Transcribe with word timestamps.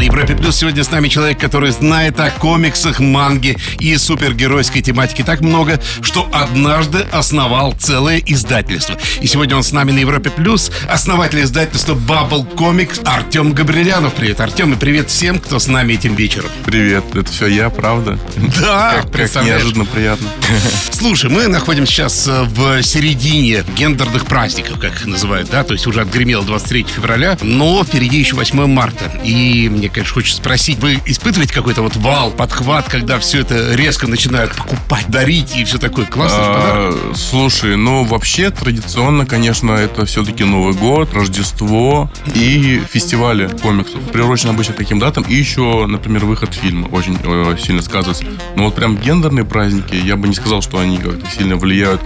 На 0.00 0.04
Европе 0.04 0.34
Плюс 0.34 0.56
сегодня 0.56 0.82
с 0.82 0.90
нами 0.90 1.08
человек, 1.08 1.38
который 1.38 1.72
знает 1.72 2.18
о 2.20 2.30
комиксах, 2.30 3.00
манге 3.00 3.58
и 3.80 3.98
супергеройской 3.98 4.80
тематике 4.80 5.24
так 5.24 5.42
много, 5.42 5.78
что 6.00 6.26
однажды 6.32 7.04
основал 7.12 7.74
целое 7.78 8.22
издательство. 8.24 8.96
И 9.20 9.26
сегодня 9.26 9.56
он 9.56 9.62
с 9.62 9.72
нами 9.72 9.92
на 9.92 9.98
Европе 9.98 10.30
Плюс, 10.30 10.72
основатель 10.88 11.42
издательства 11.42 11.94
Bubble 11.94 12.50
Comics 12.54 13.02
Артем 13.04 13.52
Габрилянов. 13.52 14.14
Привет, 14.14 14.40
Артем, 14.40 14.72
и 14.72 14.76
привет 14.76 15.10
всем, 15.10 15.38
кто 15.38 15.58
с 15.58 15.66
нами 15.66 15.92
этим 15.92 16.14
вечером. 16.14 16.48
Привет, 16.64 17.04
это 17.14 17.30
все 17.30 17.48
я, 17.48 17.68
правда? 17.68 18.18
Да, 18.58 19.02
Как, 19.02 19.12
как 19.12 19.44
неожиданно 19.44 19.84
приятно. 19.84 20.26
Слушай, 20.92 21.28
мы 21.28 21.46
находимся 21.46 21.92
сейчас 21.92 22.26
э, 22.26 22.44
в 22.44 22.82
середине 22.82 23.64
гендерных 23.76 24.24
праздников, 24.24 24.80
как 24.80 24.94
их 24.94 25.06
называют, 25.06 25.50
да, 25.50 25.62
то 25.62 25.74
есть 25.74 25.86
уже 25.86 26.00
отгремело 26.00 26.42
23 26.42 26.84
февраля, 26.84 27.36
но 27.42 27.84
впереди 27.84 28.18
еще 28.18 28.36
8 28.36 28.66
марта. 28.66 29.04
И 29.22 29.68
мне, 29.68 29.89
конечно, 29.92 30.14
хочется 30.14 30.38
спросить, 30.38 30.78
вы 30.78 31.00
испытываете 31.06 31.52
какой-то 31.52 31.82
вот 31.82 31.96
вал, 31.96 32.30
подхват, 32.30 32.88
когда 32.88 33.18
все 33.18 33.40
это 33.40 33.74
резко 33.74 34.06
начинают 34.06 34.54
покупать, 34.54 35.06
дарить 35.08 35.56
и 35.56 35.64
все 35.64 35.78
такое? 35.78 36.06
Классный 36.06 36.38
подарок. 36.38 36.94
А, 36.94 37.12
слушай, 37.14 37.76
ну 37.76 38.04
вообще 38.04 38.50
традиционно, 38.50 39.26
конечно, 39.26 39.72
это 39.72 40.06
все-таки 40.06 40.44
Новый 40.44 40.74
год, 40.74 41.12
Рождество 41.14 42.10
и 42.34 42.82
фестивали 42.90 43.48
комиксов. 43.62 44.00
Приурочены 44.12 44.50
обычно 44.50 44.74
к 44.74 44.76
таким 44.76 44.98
датам. 44.98 45.24
И 45.24 45.34
еще, 45.34 45.86
например, 45.86 46.24
выход 46.24 46.54
фильма 46.54 46.86
очень 46.88 47.18
э, 47.22 47.56
сильно 47.58 47.82
сказывается. 47.82 48.24
Но 48.56 48.64
вот 48.64 48.74
прям 48.74 48.96
гендерные 48.96 49.44
праздники, 49.44 49.94
я 49.94 50.16
бы 50.16 50.28
не 50.28 50.34
сказал, 50.34 50.62
что 50.62 50.78
они 50.78 50.98
как-то 50.98 51.30
сильно 51.30 51.56
влияют 51.56 52.00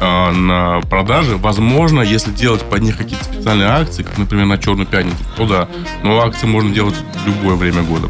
а, 0.00 0.32
на 0.32 0.80
продажи. 0.88 1.36
Возможно, 1.36 2.00
если 2.00 2.30
делать 2.30 2.62
под 2.62 2.82
них 2.82 2.96
какие-то 2.96 3.24
специальные 3.24 3.68
акции, 3.68 4.02
как, 4.02 4.18
например, 4.18 4.46
на 4.46 4.58
Черную 4.58 4.86
пятницу, 4.86 5.16
то 5.36 5.46
да. 5.46 5.68
Но 6.02 6.20
акции 6.20 6.46
можно 6.46 6.72
делать 6.72 6.94
любое 7.28 7.54
время 7.54 7.82
года. 7.82 8.08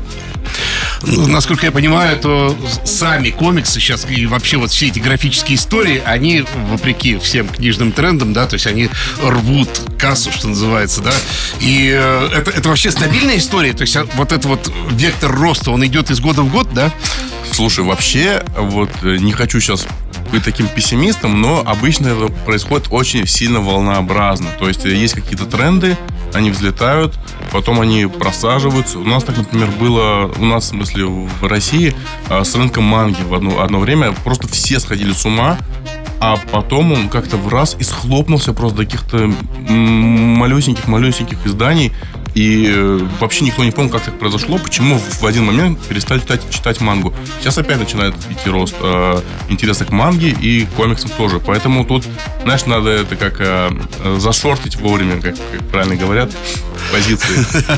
Ну, 1.02 1.26
Насколько 1.28 1.66
я 1.66 1.72
понимаю, 1.72 2.18
то 2.18 2.56
сами 2.84 3.30
комиксы 3.30 3.80
сейчас 3.80 4.06
и 4.08 4.26
вообще 4.26 4.56
вот 4.56 4.70
все 4.70 4.88
эти 4.88 4.98
графические 4.98 5.56
истории, 5.56 6.02
они, 6.04 6.44
вопреки 6.70 7.18
всем 7.18 7.48
книжным 7.48 7.92
трендам, 7.92 8.32
да, 8.32 8.46
то 8.46 8.54
есть 8.54 8.66
они 8.66 8.88
рвут 9.22 9.68
кассу, 9.98 10.32
что 10.32 10.48
называется, 10.48 11.00
да, 11.02 11.12
и 11.60 11.90
э, 11.94 12.30
это, 12.34 12.50
это 12.50 12.68
вообще 12.68 12.90
стабильная 12.90 13.38
история, 13.38 13.72
то 13.72 13.82
есть 13.82 13.96
а, 13.96 14.06
вот 14.14 14.32
этот 14.32 14.46
вот 14.46 14.72
вектор 14.90 15.30
роста, 15.30 15.70
он 15.70 15.86
идет 15.86 16.10
из 16.10 16.20
года 16.20 16.42
в 16.42 16.50
год, 16.50 16.68
да? 16.72 16.92
Слушай, 17.52 17.84
вообще, 17.84 18.44
вот 18.56 18.90
э, 19.02 19.16
не 19.18 19.32
хочу 19.32 19.60
сейчас 19.60 19.86
быть 20.32 20.44
таким 20.44 20.68
пессимистом, 20.68 21.40
но 21.40 21.62
обычно 21.64 22.08
это 22.08 22.32
происходит 22.44 22.88
очень 22.90 23.26
сильно 23.26 23.60
волнообразно. 23.60 24.50
То 24.58 24.68
есть 24.68 24.84
э, 24.84 24.94
есть 24.94 25.14
какие-то 25.14 25.46
тренды, 25.46 25.96
они 26.34 26.50
взлетают, 26.50 27.18
потом 27.52 27.80
они 27.80 28.06
просаживаются. 28.06 28.98
У 28.98 29.04
нас 29.04 29.24
так, 29.24 29.36
например, 29.36 29.70
было, 29.78 30.30
у 30.38 30.44
нас, 30.44 30.64
в 30.64 30.68
смысле, 30.68 31.04
в 31.06 31.46
России 31.46 31.94
а, 32.28 32.44
с 32.44 32.54
рынком 32.54 32.84
манги 32.84 33.22
в 33.22 33.34
одно, 33.34 33.60
одно 33.60 33.80
время 33.80 34.12
просто 34.24 34.48
все 34.48 34.80
сходили 34.80 35.12
с 35.12 35.24
ума, 35.24 35.58
а 36.20 36.36
потом 36.50 36.92
он 36.92 37.08
как-то 37.08 37.36
в 37.36 37.48
раз 37.48 37.76
и 37.78 37.84
схлопнулся 37.84 38.52
просто 38.52 38.78
до 38.78 38.84
каких-то 38.84 39.30
малюсеньких-малюсеньких 39.68 41.46
изданий. 41.46 41.92
И 42.38 42.66
э, 42.68 43.00
вообще 43.18 43.44
никто 43.44 43.64
не 43.64 43.72
понял, 43.72 43.90
как 43.90 44.02
так 44.02 44.16
произошло, 44.16 44.58
почему 44.58 44.96
в 44.96 45.26
один 45.26 45.46
момент 45.46 45.80
перестали 45.88 46.20
читать, 46.20 46.48
читать 46.50 46.80
мангу. 46.80 47.12
Сейчас 47.40 47.58
опять 47.58 47.80
начинает 47.80 48.14
идти 48.30 48.48
рост 48.48 48.76
э, 48.80 49.22
интереса 49.48 49.84
к 49.84 49.90
манге 49.90 50.28
и 50.28 50.64
комиксам 50.76 51.10
тоже. 51.10 51.40
Поэтому 51.40 51.84
тут, 51.84 52.04
знаешь, 52.44 52.64
надо 52.66 52.90
это 52.90 53.16
как 53.16 53.40
э, 53.40 53.70
зашортить 54.18 54.76
вовремя, 54.76 55.20
как, 55.20 55.34
как 55.34 55.68
правильно 55.70 55.96
говорят, 55.96 56.30
позиции. 56.92 57.44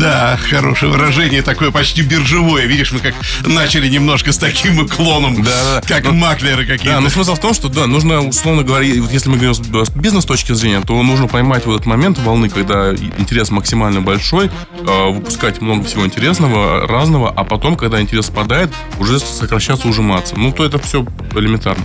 Да, 0.00 0.38
хорошее 0.48 0.90
выражение 0.90 1.42
такое, 1.42 1.70
почти 1.70 2.02
биржевое. 2.02 2.64
Видишь, 2.66 2.90
мы 2.90 3.00
как 3.00 3.14
начали 3.46 3.86
немножко 3.86 4.32
с 4.32 4.38
таким 4.38 4.78
уклоном, 4.80 5.42
Да-да. 5.42 5.82
как 5.86 6.04
Ну, 6.04 6.14
маклеры 6.14 6.64
какие-то. 6.64 6.94
Да, 6.94 7.00
но 7.00 7.10
смысл 7.10 7.34
в 7.34 7.38
том, 7.38 7.52
что 7.52 7.68
да, 7.68 7.86
нужно, 7.86 8.26
условно 8.26 8.62
говоря, 8.62 9.00
вот 9.00 9.12
если 9.12 9.28
мы 9.28 9.36
говорим 9.36 9.54
с 9.54 9.60
с 9.60 9.90
бизнес 9.90 10.24
точки 10.24 10.52
зрения, 10.54 10.80
то 10.80 11.00
нужно 11.02 11.28
поймать 11.28 11.66
вот 11.66 11.74
этот 11.74 11.86
момент 11.86 12.18
волны, 12.18 12.48
когда 12.48 12.92
интерес 13.20 13.50
максимально 13.50 14.00
большой, 14.00 14.50
э, 14.80 15.10
выпускать 15.10 15.60
много 15.60 15.84
всего 15.84 16.04
интересного, 16.04 16.86
разного, 16.86 17.30
а 17.30 17.44
потом, 17.44 17.76
когда 17.76 18.00
интерес 18.00 18.26
спадает, 18.26 18.70
уже 18.98 19.20
сокращаться, 19.20 19.88
ужиматься. 19.88 20.36
Ну, 20.36 20.52
то 20.52 20.64
это 20.64 20.78
все 20.78 21.06
элементарно. 21.34 21.84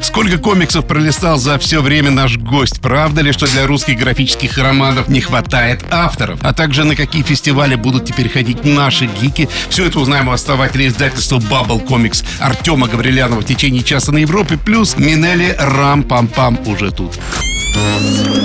Сколько 0.00 0.38
комиксов 0.38 0.86
пролистал 0.86 1.38
за 1.38 1.58
все 1.58 1.82
время 1.82 2.10
наш 2.10 2.36
гость? 2.36 2.80
Правда 2.80 3.20
ли, 3.20 3.32
что 3.32 3.46
для 3.46 3.66
русских 3.66 3.98
графических 3.98 4.56
романов 4.58 5.08
не 5.08 5.20
хватает 5.20 5.84
авторов? 5.90 6.38
А 6.42 6.52
также 6.52 6.84
на 6.84 6.94
какие 6.96 7.22
фестивали 7.22 7.74
будут 7.74 8.04
теперь 8.04 8.28
ходить 8.28 8.64
наши 8.64 9.06
гики? 9.06 9.48
Все 9.68 9.86
это 9.86 9.98
узнаем 9.98 10.28
у 10.28 10.32
основателя 10.32 10.86
издательства 10.86 11.38
Bubble 11.38 11.84
Comics 11.86 12.24
Артема 12.38 12.88
Гаврилянова 12.88 13.40
в 13.40 13.44
течение 13.44 13.82
часа 13.82 14.12
на 14.12 14.18
Европе. 14.18 14.58
Плюс 14.64 14.96
Минели 14.96 15.56
Рам-Пам-Пам 15.58 16.68
уже 16.68 16.90
тут. 16.90 17.18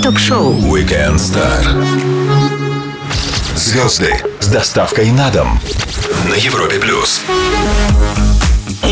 Ток-шоу 0.02 0.54
Weekend 0.74 1.16
Star. 1.16 1.64
Звезды 3.56 4.14
с 4.40 4.48
доставкой 4.48 5.10
на 5.12 5.30
дом. 5.30 5.60
На 6.28 6.34
Европе 6.34 6.78
Плюс. 6.78 7.22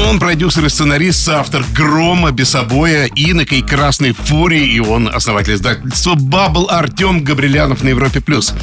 Он 0.08 0.18
продюсер 0.18 0.64
и 0.64 0.68
сценарист, 0.68 1.28
автор 1.28 1.64
«Грома», 1.74 2.32
«Бесобоя», 2.32 3.08
«Инока» 3.14 3.54
и 3.54 3.62
«Красной 3.62 4.12
фурии», 4.12 4.66
и 4.66 4.80
он 4.80 5.08
основатель 5.08 5.54
издательства 5.54 6.14
«Бабл» 6.14 6.66
Артем 6.70 7.22
Габрилянов 7.22 7.82
на 7.82 7.88
Европе+. 7.90 8.20
плюс. 8.20 8.54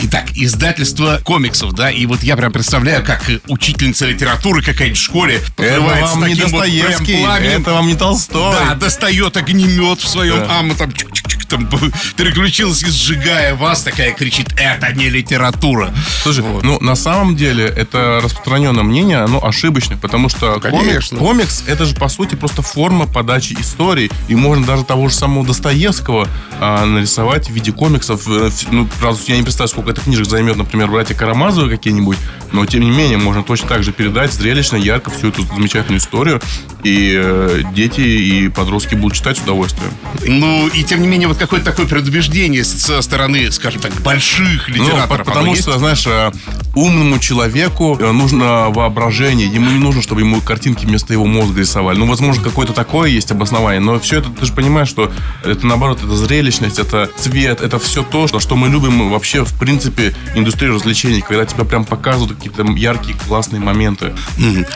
Итак, 0.00 0.26
издательство 0.34 1.20
комиксов, 1.24 1.72
да, 1.74 1.90
и 1.90 2.06
вот 2.06 2.22
я 2.22 2.36
прям 2.36 2.52
представляю, 2.52 3.04
как 3.04 3.28
учительница 3.48 4.06
литературы 4.06 4.62
какая-нибудь 4.62 4.98
в 4.98 5.02
школе 5.02 5.36
Это 5.36 5.52
подрывается 5.52 6.14
вам 6.16 6.28
не 6.28 6.34
таким 6.36 6.50
вот 6.52 6.62
прям 6.64 7.04
пламенем. 7.22 7.60
это 7.60 7.72
вам 7.72 7.86
не 7.88 7.94
Толстой. 7.96 8.52
Да, 8.52 8.74
достает 8.76 9.36
огнемет 9.36 10.00
в 10.00 10.08
своем 10.08 10.38
Да. 10.46 10.60
амо, 10.60 10.74
там, 10.74 10.90
чик-чик-чик, 10.90 11.17
там 11.48 11.68
переключилась 12.16 12.82
и 12.82 12.90
сжигая 12.90 13.54
вас, 13.54 13.82
такая 13.82 14.12
кричит, 14.12 14.48
это 14.56 14.92
не 14.92 15.08
литература. 15.08 15.92
Слушай, 16.22 16.44
ну 16.62 16.78
на 16.80 16.94
самом 16.94 17.36
деле 17.36 17.64
это 17.64 18.20
распространенное 18.22 18.82
мнение, 18.82 19.18
оно 19.18 19.44
ошибочное, 19.44 19.96
потому 19.96 20.28
что 20.28 20.60
комикс, 20.60 21.10
комикс 21.10 21.64
это 21.66 21.84
же 21.84 21.94
по 21.94 22.08
сути 22.08 22.34
просто 22.34 22.62
форма 22.62 23.06
подачи 23.06 23.56
истории, 23.58 24.10
и 24.28 24.34
можно 24.34 24.66
даже 24.66 24.84
того 24.84 25.08
же 25.08 25.14
самого 25.14 25.46
Достоевского 25.46 26.28
а, 26.60 26.84
нарисовать 26.84 27.48
в 27.48 27.52
виде 27.52 27.72
комиксов. 27.72 28.22
Э, 28.28 28.50
Ну, 28.70 28.88
правда, 29.00 29.20
я 29.26 29.36
не 29.36 29.42
представляю, 29.42 29.68
сколько 29.68 29.90
это 29.90 30.00
книжек 30.00 30.26
займет, 30.26 30.56
например, 30.56 30.88
братья 30.88 31.14
Карамазовы 31.14 31.70
какие-нибудь, 31.70 32.18
но 32.52 32.66
тем 32.66 32.82
не 32.82 32.90
менее 32.90 33.18
можно 33.18 33.42
точно 33.42 33.68
так 33.68 33.82
же 33.82 33.92
передать 33.92 34.32
зрелищно, 34.32 34.76
ярко 34.76 35.10
всю 35.10 35.28
эту 35.28 35.42
замечательную 35.44 36.00
историю, 36.00 36.40
и 36.84 37.14
э, 37.16 37.62
дети 37.74 38.00
и 38.00 38.48
подростки 38.48 38.94
будут 38.94 39.16
читать 39.16 39.38
с 39.38 39.40
удовольствием. 39.40 39.90
Ну, 40.26 40.68
и 40.68 40.84
тем 40.84 41.00
не 41.02 41.08
менее, 41.08 41.28
вот 41.28 41.37
какое-то 41.38 41.66
такое 41.66 41.86
предубеждение 41.86 42.64
со 42.64 43.00
стороны, 43.02 43.50
скажем 43.52 43.80
так, 43.80 43.92
больших 44.02 44.68
Ну, 44.68 44.74
литераторов. 44.74 45.10
оно 45.10 45.24
потому 45.24 45.50
есть? 45.52 45.62
что, 45.62 45.78
знаешь, 45.78 46.04
э, 46.06 46.32
умному 46.74 47.18
человеку 47.18 47.96
э, 48.00 48.10
нужно 48.12 48.68
воображение. 48.70 49.46
Ему 49.46 49.70
не 49.70 49.78
нужно, 49.78 50.02
чтобы 50.02 50.20
ему 50.22 50.40
картинки 50.40 50.84
вместо 50.86 51.12
его 51.12 51.26
мозга 51.26 51.60
рисовали. 51.60 51.98
Ну, 51.98 52.06
возможно, 52.06 52.42
какое-то 52.42 52.72
такое 52.72 53.10
есть 53.10 53.30
обоснование. 53.30 53.80
Но 53.80 53.98
все 54.00 54.18
это, 54.18 54.30
ты 54.30 54.46
же 54.46 54.52
понимаешь, 54.52 54.88
что 54.88 55.12
это, 55.44 55.66
наоборот, 55.66 55.98
это 56.02 56.16
зрелищность, 56.16 56.78
это 56.78 57.10
цвет, 57.16 57.60
это 57.60 57.78
все 57.78 58.02
то, 58.02 58.26
что, 58.26 58.56
мы 58.56 58.68
любим 58.68 59.10
вообще, 59.10 59.44
в 59.44 59.58
принципе, 59.58 60.14
индустрию 60.34 60.74
развлечений, 60.74 61.20
когда 61.20 61.44
тебя 61.46 61.64
прям 61.64 61.84
показывают 61.84 62.36
какие-то 62.36 62.64
яркие, 62.72 63.16
классные 63.26 63.60
моменты. 63.60 64.12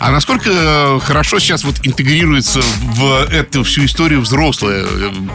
А 0.01 0.11
насколько 0.11 0.51
э, 0.53 1.01
хорошо 1.03 1.39
сейчас 1.39 1.65
вот 1.65 1.81
интегрируется 1.83 2.61
в 2.95 3.27
эту 3.31 3.65
всю 3.65 3.85
историю 3.85 4.21
взрослая 4.21 4.87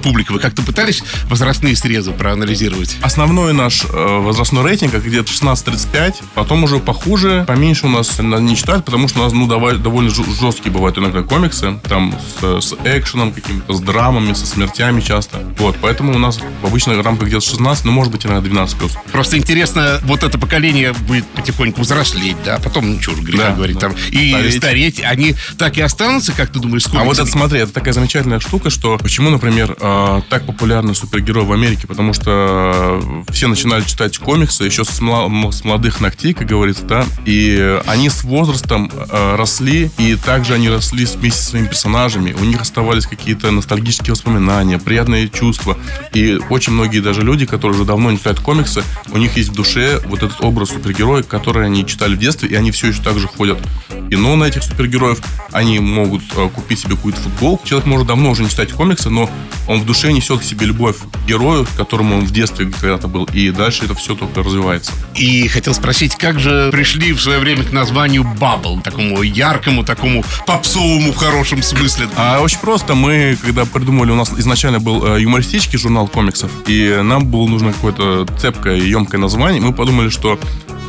публика? 0.04 0.32
Вы 0.34 0.40
как-то 0.40 0.62
пытались 0.62 1.04
возрастные 1.26 1.76
срезы 1.76 2.12
проанализировать? 2.12 2.98
Основной 3.02 3.54
наш 3.54 3.84
э, 3.86 3.88
возрастной 4.20 4.64
рейтинг 4.64 4.94
где-то 4.96 5.32
16-35, 5.32 6.16
потом 6.34 6.64
уже 6.64 6.80
похуже, 6.80 7.44
поменьше 7.48 7.88
у 7.88 7.90
нас 7.90 8.18
на- 8.20 8.38
не 8.38 8.56
читают, 8.56 8.86
потому 8.86 9.08
что 9.08 9.20
у 9.20 9.24
нас 9.24 9.34
ну, 9.34 9.48
давай- 9.48 9.78
довольно 9.78 10.10
жесткие 10.10 10.72
бывают 10.72 10.98
иногда 10.98 11.22
комиксы, 11.22 11.80
там 11.88 12.16
с, 12.42 12.62
с 12.70 12.76
экшеном 12.84 13.32
каким-то, 13.32 13.74
с 13.74 13.80
драмами, 13.82 14.34
со 14.34 14.46
смертями 14.46 15.02
часто. 15.02 15.40
Вот, 15.60 15.76
поэтому 15.82 16.14
у 16.16 16.20
нас 16.20 16.40
в 16.62 16.66
обычной 16.66 17.02
рамках 17.02 17.28
где-то 17.28 17.46
16, 17.46 17.86
но 17.86 17.92
может 17.92 18.12
быть 18.12 18.26
иногда 18.26 18.42
12 18.42 18.78
плюс. 18.78 18.94
Просто 19.12 19.38
интересно, 19.38 20.00
вот 20.04 20.24
это 20.24 20.38
поколение 20.38 20.94
будет 20.94 21.26
потихоньку 21.28 21.82
взрослеть, 21.82 22.38
да, 22.46 22.60
потом, 22.64 22.94
ну 22.94 23.02
что 23.02 23.12
уж 23.12 23.20
греха 23.20 23.50
Да, 23.50 23.56
говорить, 23.56 23.78
да. 23.80 23.90
там, 23.90 23.96
и 24.12 24.30
Стареть. 24.32 24.56
стареть. 24.58 25.02
они 25.04 25.36
так 25.58 25.78
и 25.78 25.82
останутся, 25.82 26.34
как 26.34 26.50
ты 26.52 26.60
думаешь, 26.60 26.84
сколько? 26.84 27.02
А 27.02 27.04
вот 27.06 27.18
это, 27.20 27.30
смотри, 27.30 27.60
это 27.60 27.72
такая 27.74 27.94
замечательная 27.94 28.40
штука, 28.40 28.70
что 28.70 28.98
почему, 28.98 29.30
например, 29.30 29.76
э, 29.80 30.22
так 30.30 30.46
популярны 30.46 30.94
супергероев 31.08 31.48
в 31.48 31.54
Америке, 31.54 31.88
потому 31.88 32.14
что 32.14 33.02
все 33.30 33.48
начинали 33.48 33.84
читать 33.84 34.18
комиксы 34.18 34.64
еще 34.64 34.84
с, 34.84 35.00
молодых 35.00 36.02
ногтей, 36.02 36.34
как 36.34 36.48
говорится, 36.48 36.84
да, 36.84 37.06
и 37.26 37.80
они 37.86 38.10
с 38.10 38.24
возрастом 38.24 38.92
э, 38.94 39.36
росли, 39.36 39.90
и 39.98 40.16
также 40.16 40.54
они 40.54 40.70
росли 40.70 41.06
вместе 41.06 41.42
со 41.42 41.50
своими 41.52 41.68
персонажами, 41.68 42.34
у 42.34 42.44
них 42.44 42.62
оставались 42.62 43.08
какие-то 43.08 43.52
ностальгические 43.52 44.12
воспоминания, 44.12 44.80
приятные 44.80 45.30
чувства, 45.30 45.78
и 46.14 46.40
очень 46.50 46.74
многие 46.74 47.00
даже 47.00 47.22
люди, 47.22 47.46
которые 47.46 47.78
уже 47.78 47.86
давно 47.86 48.12
не 48.12 48.18
читают 48.18 48.40
комиксы, 48.42 48.84
у 49.12 49.18
них 49.18 49.38
есть 49.38 49.50
в 49.50 49.54
душе 49.54 50.02
вот 50.06 50.24
этот 50.24 50.42
образ 50.42 50.70
супергероя, 50.70 51.24
который 51.24 51.66
они 51.66 51.86
читали 51.86 52.16
в 52.16 52.20
детстве, 52.20 52.50
и 52.50 52.56
они 52.56 52.72
все 52.72 52.88
еще 52.88 53.02
также 53.02 53.28
ходят. 53.28 53.58
В 53.90 54.10
кино 54.10 54.36
на 54.36 54.46
этих 54.46 54.64
супергероев, 54.64 55.20
они 55.52 55.80
могут 55.80 56.24
э, 56.36 56.50
купить 56.54 56.80
себе 56.80 56.96
какую-то 56.96 57.22
футболку, 57.22 57.66
человек 57.66 57.88
может 57.88 58.08
давно 58.08 58.32
уже 58.32 58.44
не 58.44 58.50
читать 58.50 58.74
комиксы, 58.74 59.10
но 59.10 59.30
он 59.68 59.82
в 59.82 59.86
душе 59.86 60.12
несет 60.12 60.42
к 60.42 60.44
себе 60.44 60.66
любовь 60.66 60.97
герою, 61.28 61.66
которому 61.76 62.18
он 62.18 62.26
в 62.26 62.32
детстве 62.32 62.66
когда-то 62.68 63.08
был, 63.08 63.26
и 63.34 63.52
дальше 63.52 63.86
это 63.86 63.96
все 63.96 64.16
только 64.16 64.42
развивается. 64.44 64.92
И 65.16 65.48
хотел 65.48 65.74
спросить, 65.74 66.16
как 66.16 66.40
же 66.40 66.70
пришли 66.72 67.14
в 67.14 67.22
свое 67.22 67.40
время 67.40 67.64
к 67.64 67.72
названию 67.72 68.24
Бабл, 68.24 68.80
такому 68.82 69.22
яркому, 69.24 69.84
такому 69.84 70.24
попсовому 70.46 71.12
в 71.12 71.18
хорошем 71.18 71.62
смысле? 71.62 72.08
А 72.16 72.40
очень 72.42 72.60
просто. 72.60 72.96
Мы, 72.96 73.38
когда 73.42 73.66
придумали, 73.66 74.12
у 74.12 74.16
нас 74.16 74.32
изначально 74.38 74.80
был 74.80 75.06
э, 75.06 75.22
юмористический 75.22 75.78
журнал 75.80 76.08
комиксов, 76.08 76.52
и 76.68 77.00
нам 77.04 77.26
было 77.26 77.48
нужно 77.48 77.74
какое-то 77.74 78.26
цепкое, 78.40 78.78
емкое 78.78 79.20
название. 79.20 79.62
Мы 79.62 79.74
подумали, 79.74 80.10
что 80.10 80.40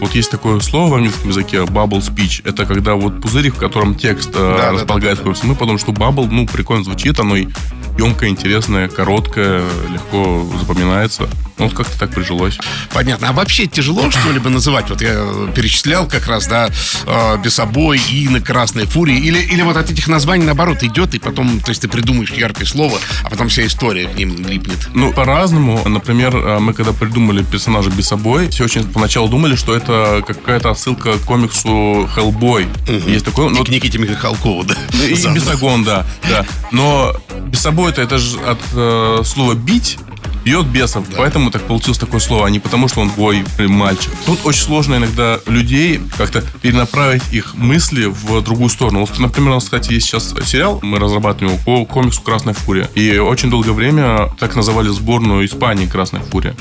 вот 0.01 0.15
есть 0.15 0.31
такое 0.31 0.61
слово 0.61 0.93
в 0.93 0.95
английском 0.95 1.31
языке 1.31 1.57
bubble 1.59 1.99
speech. 2.01 2.43
Это 2.49 2.67
когда 2.67 2.95
вот 2.95 3.21
пузырик, 3.21 3.57
в 3.57 3.59
котором 3.59 3.97
текст 3.97 4.31
э, 4.33 4.55
Да, 4.57 4.71
да, 4.71 4.73
располагается. 4.73 5.25
да, 5.25 5.33
да. 5.33 5.39
Мы 5.43 5.55
подумали, 5.57 5.81
что 5.81 5.91
bubble, 5.93 6.29
ну, 6.31 6.47
прикольно 6.47 6.85
звучит, 6.85 7.19
оно 7.19 7.35
и 7.37 7.49
емкое, 7.99 8.31
интересное, 8.31 8.89
короткое, 8.89 9.63
легко 9.91 10.47
запоминается. 10.59 11.29
Ну, 11.59 11.67
вот 11.67 11.75
как-то 11.75 11.99
так 11.99 12.11
прижилось. 12.11 12.59
Понятно. 12.93 13.29
А 13.29 13.33
вообще 13.33 13.67
тяжело 13.67 14.11
что-либо 14.11 14.49
называть? 14.49 14.91
Вот 14.91 15.03
я 15.03 15.49
перечислял 15.55 16.07
как 16.07 16.27
раз, 16.27 16.47
да, 16.47 16.69
э, 17.07 17.39
Бесобой, 17.43 18.01
Инна, 18.11 18.41
Красная 18.41 18.87
Фурия. 18.87 19.19
Или, 19.19 19.39
или 19.41 19.63
вот 19.63 19.77
от 19.77 19.91
этих 19.91 20.09
названий, 20.09 20.45
наоборот, 20.45 20.83
идет, 20.83 21.15
и 21.15 21.19
потом, 21.19 21.61
то 21.61 21.71
есть 21.71 21.83
ты 21.83 21.89
придумаешь 21.89 22.31
яркое 22.31 22.67
слово, 22.67 22.99
а 23.25 23.31
потом 23.31 23.49
вся 23.49 23.67
история 23.67 24.07
к 24.09 24.17
ним 24.17 24.47
липнет. 24.47 24.89
Ну, 24.95 25.13
по-разному. 25.13 25.87
Например, 25.89 26.37
э, 26.37 26.59
мы 26.59 26.75
когда 26.75 26.93
придумали 26.93 27.43
персонажа 27.43 27.91
Бесобой, 27.91 28.49
все 28.51 28.65
очень 28.65 28.85
поначалу 28.85 29.29
думали, 29.29 29.57
что 29.57 29.75
это 29.75 30.23
какая-то 30.27 30.71
отсылка 30.71 31.19
к 31.19 31.23
комиксу 31.23 32.09
Hellboy. 32.17 32.67
Есть 33.09 33.25
такой, 33.25 33.51
ну, 33.51 33.65
к 33.65 33.69
Никите 33.69 33.99
Михалкову, 33.99 34.65
да? 34.65 34.75
И 35.09 35.15
Заодно. 35.15 35.35
бесогон, 35.35 35.85
да, 35.85 36.07
да. 36.29 36.47
Но 36.71 37.17
без 37.47 37.61
собой 37.61 37.91
это, 37.91 38.03
это 38.03 38.19
же 38.19 38.39
от 38.41 38.59
э, 38.73 39.23
слова 39.25 39.55
бить 39.55 39.99
бьет 40.49 40.67
бесов. 40.67 41.05
Поэтому 41.15 41.51
так 41.51 41.63
получилось 41.63 41.99
такое 41.99 42.21
слово, 42.21 42.47
а 42.47 42.51
не 42.51 42.59
потому, 42.59 42.89
что 42.89 43.01
он 43.03 43.11
бой 43.11 43.45
мальчик. 43.59 44.11
Тут 44.25 44.41
очень 44.45 44.63
сложно 44.63 44.97
иногда 44.97 45.41
людей 45.47 46.01
как-то 46.17 46.43
перенаправить 46.63 47.23
их 47.31 47.55
мысли 47.55 48.07
в 48.07 48.41
другую 48.41 48.71
сторону. 48.71 49.01
Вот, 49.01 49.19
например, 49.19 49.51
у 49.51 49.55
нас, 49.55 49.65
кстати, 49.65 49.93
есть 49.93 50.07
сейчас 50.07 50.35
сериал, 50.47 50.81
мы 50.83 50.99
разрабатываем 50.99 51.55
его 51.55 51.65
по 51.65 51.85
комиксу 51.85 52.23
«Красная 52.23 52.55
фурия». 52.55 52.89
И 52.95 53.19
очень 53.19 53.51
долгое 53.51 53.73
время 53.73 54.31
так 54.41 54.57
называли 54.57 54.89
сборную 54.89 55.45
Испании 55.45 55.85
«Красная 55.85 56.23
фурия». 56.23 56.55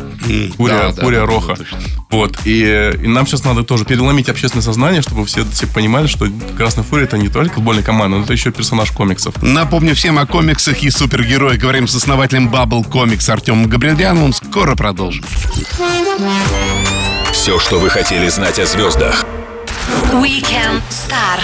Фурия, 0.57 0.78
да, 0.78 0.92
да, 0.92 1.04
фурия 1.04 1.22
да, 1.22 1.25
Роха. 1.25 1.56
точно. 1.56 1.78
Вот. 2.09 2.39
И, 2.45 2.63
и 2.63 3.07
нам 3.07 3.27
сейчас 3.27 3.44
надо 3.44 3.63
тоже 3.63 3.86
переломить 3.86 4.30
общественное 4.30 4.63
сознание, 4.63 5.01
чтобы 5.01 5.25
все, 5.25 5.44
все 5.45 5.68
понимали, 5.68 6.07
что 6.07 6.27
Красная 6.57 6.83
Фурия 6.83 7.06
это 7.06 7.18
не 7.18 7.30
только 7.30 7.56
футбольная 7.56 7.83
команда, 7.83 8.18
но 8.18 8.24
это 8.24 8.33
еще 8.33 8.51
персонаж 8.51 8.92
комиксов. 8.92 9.42
Напомню 9.42 9.95
всем 9.95 10.18
о 10.18 10.25
комиксах 10.25 10.83
и 10.83 10.89
супергероях. 10.89 11.59
Говорим 11.59 11.88
с 11.88 11.95
основателем 11.95 12.50
Bubble 12.50 12.88
Comics 12.88 13.30
Артемом 13.30 13.68
Габриляновым. 13.68 14.33
Скоро 14.33 14.75
продолжим. 14.75 15.24
Все, 17.31 17.59
что 17.59 17.80
вы 17.80 17.89
хотели 17.89 18.30
знать 18.30 18.60
о 18.60 18.65
звездах. 18.65 19.25
Weekend 20.13 20.81
Star 20.89 21.39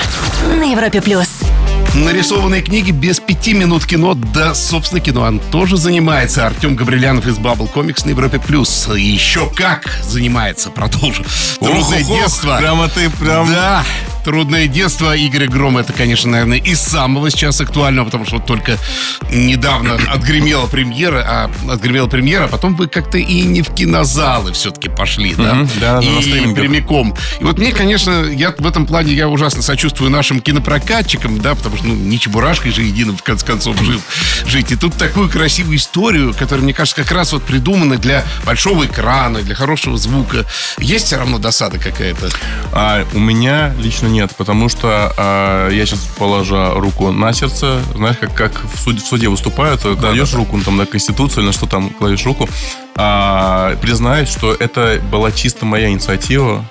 на 0.58 0.64
Европе 0.72 1.02
плюс. 1.02 1.53
Нарисованные 1.96 2.64
книги 2.64 2.90
без 2.90 3.20
пяти 3.20 3.54
минут 3.54 3.86
кино, 3.86 4.16
да, 4.16 4.56
собственно, 4.56 5.00
кино 5.00 5.22
он 5.22 5.40
тоже 5.40 5.78
занимается. 5.78 6.48
Артем 6.48 6.76
Габрилянов 6.76 7.28
из 7.28 7.38
Bubble 7.38 7.72
Comics 7.72 8.06
на 8.06 8.10
Европе 8.10 8.40
Плюс. 8.40 8.88
Еще 8.96 9.48
как 9.56 9.88
занимается, 10.04 10.72
продолжу. 10.72 11.24
Ох-ох-ох, 11.60 12.08
детство. 12.08 12.58
Прямо 12.58 12.88
ты 12.90 13.12
прям... 13.12 13.48
Да, 13.48 13.84
трудное 14.24 14.68
детство 14.68 15.16
Игоря 15.16 15.48
Грома. 15.48 15.82
Это, 15.82 15.94
конечно, 15.94 16.32
наверное, 16.32 16.58
из 16.58 16.80
самого 16.80 17.30
сейчас 17.30 17.60
актуального, 17.62 18.06
потому 18.06 18.26
что 18.26 18.38
вот 18.38 18.46
только 18.46 18.78
недавно 19.32 19.96
отгремела 19.96 20.68
премьера, 20.68 21.24
а 21.28 21.52
отгремела 21.72 22.08
премьера, 22.08 22.46
а 22.46 22.48
потом 22.48 22.76
вы 22.76 22.88
как-то 22.88 23.18
и 23.18 23.42
не 23.42 23.62
в 23.62 23.74
кинозалы 23.74 24.54
все-таки 24.54 24.90
пошли, 24.90 25.36
да? 25.36 25.68
Да, 25.80 26.00
и 26.00 26.54
прямиком. 26.54 27.16
И 27.40 27.44
вот 27.44 27.58
мне, 27.58 27.72
конечно, 27.72 28.26
я 28.26 28.54
в 28.58 28.66
этом 28.66 28.86
плане 28.86 29.14
я 29.14 29.28
ужасно 29.28 29.62
сочувствую 29.62 30.10
нашим 30.10 30.40
кинопрокатчикам, 30.40 31.40
да, 31.40 31.56
потому 31.56 31.78
что, 31.78 31.88
ну, 31.88 31.96
не 31.96 32.20
чебурашкой 32.20 32.72
же 32.72 32.84
единым, 32.84 33.18
в 33.18 33.24
конце 33.24 33.46
концов, 33.46 33.82
жил, 33.82 34.00
жить. 34.46 34.72
И 34.72 34.76
тут 34.76 34.96
такую 34.96 35.30
красивую 35.30 35.78
историю, 35.78 36.34
которая, 36.34 36.64
мне 36.64 36.74
кажется, 36.74 37.02
как 37.02 37.12
раз 37.12 37.34
вот 37.34 37.44
придумана 37.44 37.98
для 37.98 38.24
большого 38.46 38.86
экрана, 38.86 39.42
для 39.42 39.56
хорошего 39.56 39.98
звука. 39.98 40.46
Есть 40.78 41.08
все 41.08 41.18
равно 41.18 41.40
досада 41.40 41.78
какая-то? 41.78 42.30
А 42.72 43.06
у 43.14 43.20
меня 43.20 43.74
лично 43.80 44.08
нет, 44.14 44.36
потому 44.38 44.70
что 44.70 45.12
а, 45.18 45.70
я 45.70 45.86
сейчас 45.86 46.08
положа 46.18 46.72
руку 46.76 47.12
на 47.12 47.34
сердце, 47.34 47.82
знаешь, 47.96 48.18
как, 48.18 48.34
как 48.36 48.64
в, 48.64 48.80
суде, 48.80 49.02
в 49.02 49.06
суде 49.06 49.28
выступают, 49.28 49.82
кладешь 49.82 50.34
руку 50.34 50.56
ну, 50.56 50.64
там, 50.64 50.78
на 50.78 50.86
Конституцию 50.86 51.40
или 51.40 51.48
на 51.48 51.54
что 51.54 51.66
там 51.66 51.90
кладешь 51.90 52.24
руку, 52.26 52.48
а, 52.96 53.76
признаюсь, 53.82 54.30
что 54.30 54.54
это 54.54 55.02
была 55.12 55.32
чисто 55.32 55.66
моя 55.66 55.90
инициатива. 55.90 56.64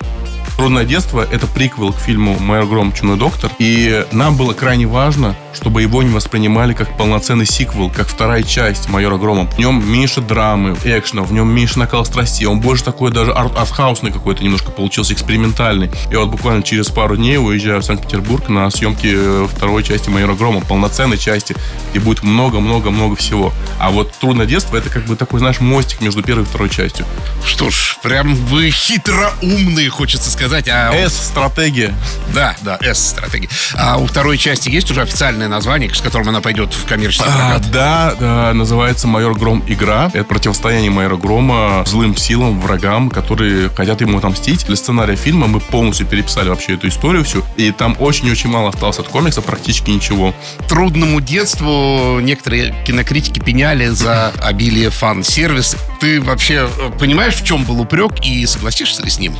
«Трудное 0.57 0.85
детство»— 0.85 1.27
это 1.31 1.45
приквел 1.47 1.91
к 1.91 1.97
фильму 1.99 2.37
«Майор 2.39 2.65
Гром. 2.67 2.93
Чумной 2.93 3.17
доктор». 3.17 3.51
И 3.59 4.05
нам 4.11 4.37
было 4.37 4.53
крайне 4.53 4.85
важно, 4.85 5.35
чтобы 5.53 5.81
его 5.81 6.01
не 6.03 6.09
воспринимали 6.09 6.73
как 6.73 6.95
полноценный 6.97 7.45
сиквел, 7.45 7.89
как 7.89 8.07
вторая 8.07 8.43
часть 8.43 8.87
«Майора 8.87 9.17
Грома». 9.17 9.45
В 9.47 9.57
нем 9.57 9.83
меньше 9.85 10.21
драмы, 10.21 10.77
экшена, 10.85 11.23
в 11.23 11.33
нем 11.33 11.49
меньше 11.49 11.79
накала 11.79 12.03
страстей. 12.03 12.45
Он 12.45 12.59
больше 12.61 12.83
такой 12.83 13.11
даже 13.11 13.31
арт- 13.31 13.57
артхаусный 13.57 14.11
какой-то 14.11 14.43
немножко 14.43 14.71
получился, 14.71 15.13
экспериментальный. 15.13 15.91
И 16.11 16.15
вот 16.15 16.29
буквально 16.29 16.63
через 16.63 16.87
пару 16.87 17.17
дней 17.17 17.37
уезжаю 17.37 17.81
в 17.81 17.85
Санкт-Петербург 17.85 18.47
на 18.47 18.69
съемки 18.69 19.11
э, 19.11 19.47
второй 19.51 19.83
части 19.83 20.09
«Майора 20.09 20.35
Грома», 20.35 20.61
полноценной 20.61 21.17
части, 21.17 21.55
где 21.91 21.99
будет 21.99 22.23
много-много-много 22.23 23.15
всего. 23.15 23.51
А 23.79 23.89
вот 23.89 24.13
«Трудное 24.13 24.45
детство»— 24.45 24.77
это 24.77 24.89
как 24.89 25.05
бы 25.05 25.15
такой, 25.15 25.39
знаешь, 25.39 25.59
мостик 25.59 25.99
между 26.01 26.21
первой 26.21 26.43
и 26.43 26.45
второй 26.45 26.69
частью. 26.69 27.05
Что 27.43 27.69
ж, 27.69 27.97
прям 28.01 28.35
вы 28.35 28.69
хитроумные, 28.69 29.89
хочется 29.89 30.29
сказать. 30.29 30.42
А 30.47 30.91
у- 30.91 31.09
С-стратегия. 31.09 31.93
Да, 32.33 32.55
да, 32.61 32.77
S-стратегия. 32.81 33.49
А 33.75 33.97
у 33.97 34.05
второй 34.05 34.37
части 34.37 34.69
есть 34.69 34.89
уже 34.91 35.01
официальное 35.01 35.47
название, 35.47 35.93
с 35.93 36.01
которым 36.01 36.29
она 36.29 36.41
пойдет 36.41 36.73
в 36.73 36.85
коммерческий 36.85 37.29
А, 37.29 37.51
прокат? 37.59 37.71
да, 37.71 38.15
да, 38.19 38.53
называется 38.53 39.07
«Майор 39.07 39.37
Гром. 39.37 39.63
Игра». 39.67 40.09
Это 40.13 40.23
противостояние 40.25 40.91
Майора 40.91 41.15
Грома 41.17 41.83
злым 41.85 42.15
силам, 42.17 42.59
врагам, 42.59 43.09
которые 43.09 43.69
хотят 43.69 44.01
ему 44.01 44.17
отомстить. 44.17 44.65
Для 44.65 44.75
сценария 44.75 45.15
фильма 45.15 45.47
мы 45.47 45.59
полностью 45.59 46.05
переписали 46.07 46.49
вообще 46.49 46.73
эту 46.73 46.87
историю 46.87 47.23
всю. 47.23 47.43
И 47.57 47.71
там 47.71 47.95
очень-очень 47.99 48.49
мало 48.49 48.69
осталось 48.69 48.99
от 48.99 49.07
комикса, 49.07 49.41
практически 49.41 49.91
ничего. 49.91 50.33
Трудному 50.67 51.21
детству 51.21 52.19
некоторые 52.21 52.75
кинокритики 52.85 53.39
пеняли 53.39 53.87
за 53.87 54.31
обилие 54.43 54.89
фан-сервиса. 54.89 55.77
Ты 55.99 56.19
вообще 56.21 56.67
э, 56.77 56.91
понимаешь, 56.99 57.35
в 57.35 57.45
чем 57.45 57.63
был 57.63 57.79
упрек 57.81 58.13
и 58.23 58.45
согласишься 58.45 59.03
ли 59.03 59.09
с 59.09 59.19
ним? 59.19 59.35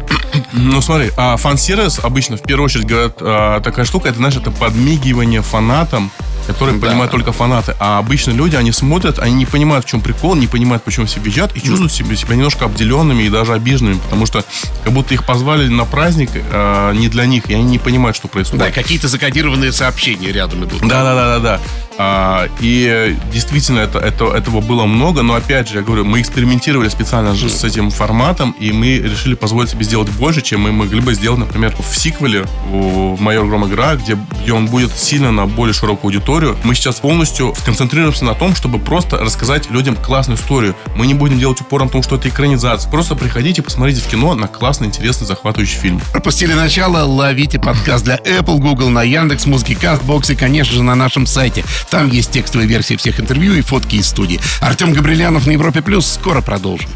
Ну, 0.52 0.82
смотри, 0.82 0.93
а 1.18 1.38
фан-сервис 1.38 2.00
обычно, 2.04 2.38
в 2.38 2.42
первую 2.42 2.66
очередь, 2.66 2.86
говорят, 2.86 3.18
а, 3.22 3.62
такая 3.62 3.86
штука, 3.86 4.10
это, 4.10 4.18
знаешь, 4.18 4.36
это 4.36 4.52
подмигивание 4.52 5.42
фанатам, 5.42 6.12
которые 6.48 6.78
Да. 6.80 6.88
понимают 6.88 7.12
только 7.12 7.32
фанаты. 7.32 7.76
А 7.80 8.00
обычно 8.00 8.32
люди, 8.32 8.56
они 8.56 8.72
смотрят, 8.72 9.20
они 9.20 9.34
не 9.34 9.46
понимают, 9.46 9.86
в 9.86 9.90
чем 9.90 10.02
прикол, 10.02 10.36
не 10.36 10.48
понимают, 10.48 10.84
почему 10.84 11.06
все 11.06 11.20
визжат, 11.20 11.56
и 11.56 11.62
чувствуют 11.62 11.92
себя, 11.92 12.16
себя 12.16 12.36
немножко 12.36 12.66
обделенными 12.66 13.24
и 13.24 13.30
даже 13.30 13.54
обиженными, 13.54 14.00
потому 14.00 14.26
что 14.26 14.44
как 14.84 14.94
будто 14.94 15.14
их 15.14 15.26
позвали 15.26 15.68
на 15.68 15.86
праздник 15.86 16.30
а, 16.52 16.92
не 16.94 17.08
для 17.08 17.26
них, 17.26 17.50
и 17.50 17.54
они 17.54 17.64
не 17.64 17.80
понимают, 17.80 18.16
что 18.16 18.28
происходит. 18.28 18.66
Да, 18.66 18.72
какие-то 18.72 19.08
закодированные 19.08 19.72
сообщения 19.72 20.32
рядом 20.32 20.66
идут. 20.66 20.82
Да, 20.82 21.04
да, 21.04 21.16
да, 21.16 21.40
да, 21.40 21.40
да. 21.40 21.60
А, 21.96 22.50
и 22.60 22.88
э, 22.90 23.16
действительно 23.32 23.80
это, 23.80 24.00
это, 24.00 24.26
этого 24.26 24.62
было 24.62 24.86
много, 24.86 25.22
но 25.22 25.36
опять 25.36 25.70
же, 25.70 25.78
я 25.78 25.84
говорю, 25.84 26.06
мы 26.06 26.22
экспериментировали 26.22 26.90
специально 26.90 27.36
же 27.36 27.50
с 27.50 27.64
этим 27.64 27.92
форматом, 27.92 28.56
и 28.60 28.72
мы 28.72 28.98
решили 28.98 29.36
позволить 29.36 29.70
себе 29.70 29.86
сделать 29.86 30.10
больше, 30.10 30.42
чем 30.42 30.62
мы 30.62 30.72
могли 30.72 31.02
бы 31.02 31.14
сделать, 31.14 31.40
например, 31.40 31.76
в 31.78 31.96
сиквеле 31.96 32.46
в 32.68 33.22
«Майор 33.22 33.46
Гром 33.46 33.68
Игра», 33.68 33.96
где, 33.96 34.18
где 34.42 34.54
он 34.54 34.66
будет 34.66 34.92
сильно 34.98 35.32
на 35.32 35.46
более 35.46 35.74
широкую 35.74 36.10
аудиторию. 36.10 36.33
Мы 36.34 36.74
сейчас 36.74 37.00
полностью 37.00 37.54
сконцентрируемся 37.56 38.26
на 38.26 38.34
том, 38.34 38.56
чтобы 38.56 38.80
просто 38.80 39.18
рассказать 39.18 39.70
людям 39.70 39.96
классную 39.96 40.36
историю. 40.40 40.76
Мы 40.96 41.06
не 41.06 41.14
будем 41.14 41.38
делать 41.38 41.62
упор 41.62 41.84
на 41.84 41.90
том, 41.90 42.02
что 42.02 42.16
это 42.16 42.28
экранизация. 42.28 42.90
Просто 42.90 43.14
приходите, 43.14 43.62
посмотрите 43.62 44.02
в 44.02 44.08
кино 44.08 44.34
на 44.34 44.48
классный, 44.48 44.88
интересный, 44.88 45.28
захватывающий 45.28 45.78
фильм. 45.78 46.02
Пропустили 46.12 46.54
начало, 46.54 47.04
ловите 47.04 47.60
подкаст 47.60 48.04
для 48.06 48.16
Apple, 48.16 48.58
Google, 48.58 48.90
на 48.90 49.04
Яндекс, 49.04 49.46
Музыки, 49.46 49.76
Кастбокс 49.76 50.32
и, 50.32 50.36
конечно 50.36 50.74
же, 50.74 50.82
на 50.82 50.96
нашем 50.96 51.28
сайте 51.28 51.64
Там 51.92 52.10
есть 52.10 52.32
текстовые 52.32 52.68
версии 52.68 52.96
всех 52.96 53.20
интервью 53.20 53.54
и 53.54 53.62
фотки 53.62 53.98
из 53.98 54.08
студии. 54.08 54.40
Артем 54.60 54.92
Габрилянов 54.92 55.46
на 55.46 55.52
Европе 55.52 55.84
Плюс. 55.84 56.08
Скоро 56.08 56.42
продолжим. 56.42 56.90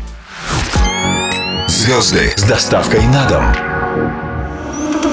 Звезды 1.67 2.33
с 2.35 2.41
доставкой 2.41 3.05
на 3.07 3.27
дом. 3.27 3.66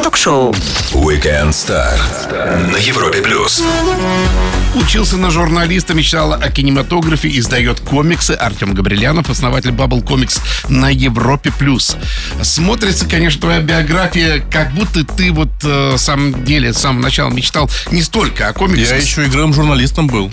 Ток-шоу. 0.03 0.53
Weekend 0.93 1.51
Star 1.51 1.99
на 2.71 2.77
Европе 2.77 3.21
плюс. 3.21 3.63
Учился 4.75 5.17
на 5.17 5.31
журналиста, 5.31 5.95
мечтал 5.95 6.33
о 6.33 6.51
кинематографе, 6.51 7.29
издает 7.39 7.81
комиксы. 7.81 8.33
Артем 8.33 8.75
Габрилянов, 8.75 9.29
основатель 9.31 9.71
Bubble 9.71 10.03
Comics 10.03 10.41
на 10.69 10.91
Европе+. 10.91 11.53
плюс. 11.59 11.97
Смотрится, 12.43 13.07
конечно, 13.07 13.43
твоя 13.43 13.61
биография, 13.61 14.45
как 14.51 14.73
будто 14.73 15.05
ты 15.05 15.33
вот 15.33 15.51
э, 15.63 15.97
самом 15.99 16.45
деле 16.45 16.73
с 16.73 16.79
самого 16.79 17.03
начала 17.03 17.31
мечтал 17.31 17.71
не 17.91 18.03
столько 18.03 18.49
о 18.49 18.53
комиксах. 18.53 18.97
Я 18.97 19.03
еще 19.03 19.25
игровым 19.27 19.53
журналистом 19.53 20.07
был. 20.07 20.31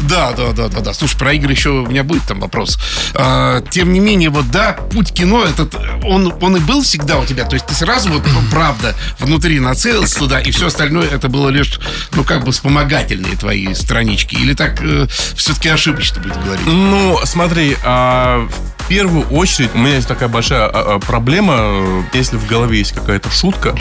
Да, 0.00 0.32
да, 0.32 0.52
да, 0.52 0.68
да, 0.68 0.80
да. 0.80 0.94
Слушай, 0.94 1.18
про 1.18 1.32
игры 1.32 1.52
еще 1.52 1.70
у 1.70 1.86
меня 1.86 2.04
будет 2.04 2.22
там 2.24 2.40
вопрос. 2.40 2.78
А, 3.14 3.60
тем 3.70 3.92
не 3.92 4.00
менее, 4.00 4.30
вот 4.30 4.50
да, 4.50 4.72
путь 4.72 5.12
кино 5.12 5.44
этот, 5.44 5.74
он, 6.04 6.34
он 6.40 6.56
и 6.56 6.60
был 6.60 6.82
всегда 6.82 7.18
у 7.18 7.24
тебя. 7.24 7.44
То 7.44 7.54
есть 7.54 7.66
ты 7.66 7.74
сразу 7.74 8.10
вот 8.10 8.22
ну, 8.26 8.40
правда 8.50 8.94
внутри 9.18 9.60
нацелился 9.60 10.18
туда, 10.18 10.40
и 10.40 10.50
все 10.50 10.66
остальное 10.66 11.08
это 11.08 11.28
было 11.28 11.48
лишь, 11.48 11.80
ну 12.12 12.24
как 12.24 12.44
бы 12.44 12.52
вспомогательные 12.52 13.36
твои 13.36 13.74
странички. 13.74 14.34
Или 14.36 14.54
так 14.54 14.80
э, 14.82 15.06
все-таки 15.34 15.68
ошибочно 15.68 16.22
будет 16.22 16.42
говорить? 16.42 16.66
Ну, 16.66 17.18
смотри, 17.24 17.76
а, 17.84 18.48
в 18.78 18.88
первую 18.88 19.26
очередь 19.28 19.70
у 19.74 19.78
меня 19.78 19.96
есть 19.96 20.08
такая 20.08 20.28
большая 20.28 20.66
а, 20.66 20.94
а, 20.94 20.98
проблема, 20.98 22.04
если 22.12 22.36
в 22.36 22.46
голове 22.46 22.78
есть 22.78 22.92
какая-то 22.92 23.30
шутка, 23.30 23.76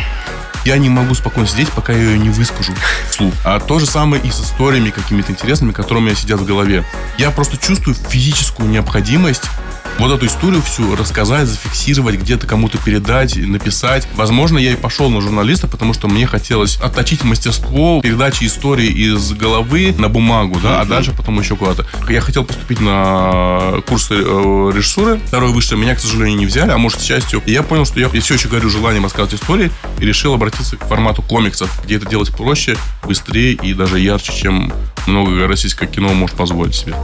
я 0.67 0.77
не 0.77 0.89
могу 0.89 1.15
спокойно 1.15 1.47
сидеть, 1.47 1.69
пока 1.69 1.93
я 1.93 1.99
ее 1.99 2.19
не 2.19 2.29
выскажу 2.29 2.73
вслух. 3.09 3.33
А 3.45 3.59
то 3.61 3.79
же 3.79 3.85
самое 3.85 4.21
и 4.21 4.29
с 4.29 4.41
историями 4.41 4.89
какими-то 4.89 5.31
интересными, 5.31 5.71
которые 5.71 6.03
у 6.03 6.05
меня 6.05 6.15
сидят 6.15 6.41
в 6.41 6.45
голове. 6.45 6.83
Я 7.17 7.31
просто 7.31 7.55
чувствую 7.55 7.95
физическую 7.95 8.69
необходимость 8.69 9.43
вот 9.99 10.11
эту 10.11 10.27
историю 10.27 10.61
всю 10.61 10.95
рассказать, 10.95 11.47
зафиксировать, 11.47 12.15
где-то 12.15 12.45
кому-то 12.45 12.77
передать, 12.77 13.35
написать. 13.35 14.07
Возможно, 14.15 14.57
я 14.57 14.73
и 14.73 14.75
пошел 14.75 15.09
на 15.09 15.21
журналиста, 15.21 15.67
потому 15.67 15.93
что 15.93 16.07
мне 16.07 16.27
хотелось 16.27 16.77
отточить 16.77 17.23
мастерство 17.23 18.01
передачи 18.01 18.45
истории 18.45 18.87
из 18.87 19.33
головы 19.33 19.95
на 19.97 20.09
бумагу, 20.09 20.59
да, 20.61 20.81
а 20.81 20.85
дальше 20.85 21.13
потом 21.15 21.39
еще 21.39 21.55
куда-то. 21.55 21.87
Я 22.09 22.21
хотел 22.21 22.45
поступить 22.45 22.79
на 22.79 23.81
курсы 23.87 24.15
э, 24.15 24.71
режиссуры, 24.73 25.19
второй 25.25 25.51
высшее, 25.51 25.81
меня, 25.81 25.95
к 25.95 25.99
сожалению, 25.99 26.37
не 26.37 26.45
взяли, 26.45 26.71
а 26.71 26.77
может, 26.77 26.99
к 26.99 27.03
счастью. 27.03 27.41
И 27.45 27.51
я 27.51 27.63
понял, 27.63 27.85
что 27.85 27.99
я, 27.99 28.09
я 28.13 28.21
все 28.21 28.35
еще 28.35 28.49
горю 28.49 28.69
желанием 28.69 29.03
рассказывать 29.03 29.41
истории 29.41 29.71
и 29.99 30.05
решил 30.05 30.33
обратиться 30.33 30.56
к 30.63 30.85
формату 30.85 31.21
комиксов, 31.21 31.81
где 31.83 31.97
это 31.97 32.07
делать 32.07 32.35
проще, 32.35 32.77
быстрее 33.03 33.53
и 33.53 33.73
даже 33.73 33.99
ярче, 33.99 34.33
чем 34.33 34.73
много 35.05 35.47
российское 35.47 35.87
кино 35.87 36.13
может 36.13 36.35
позволить 36.35 36.75
себе. 36.75 36.95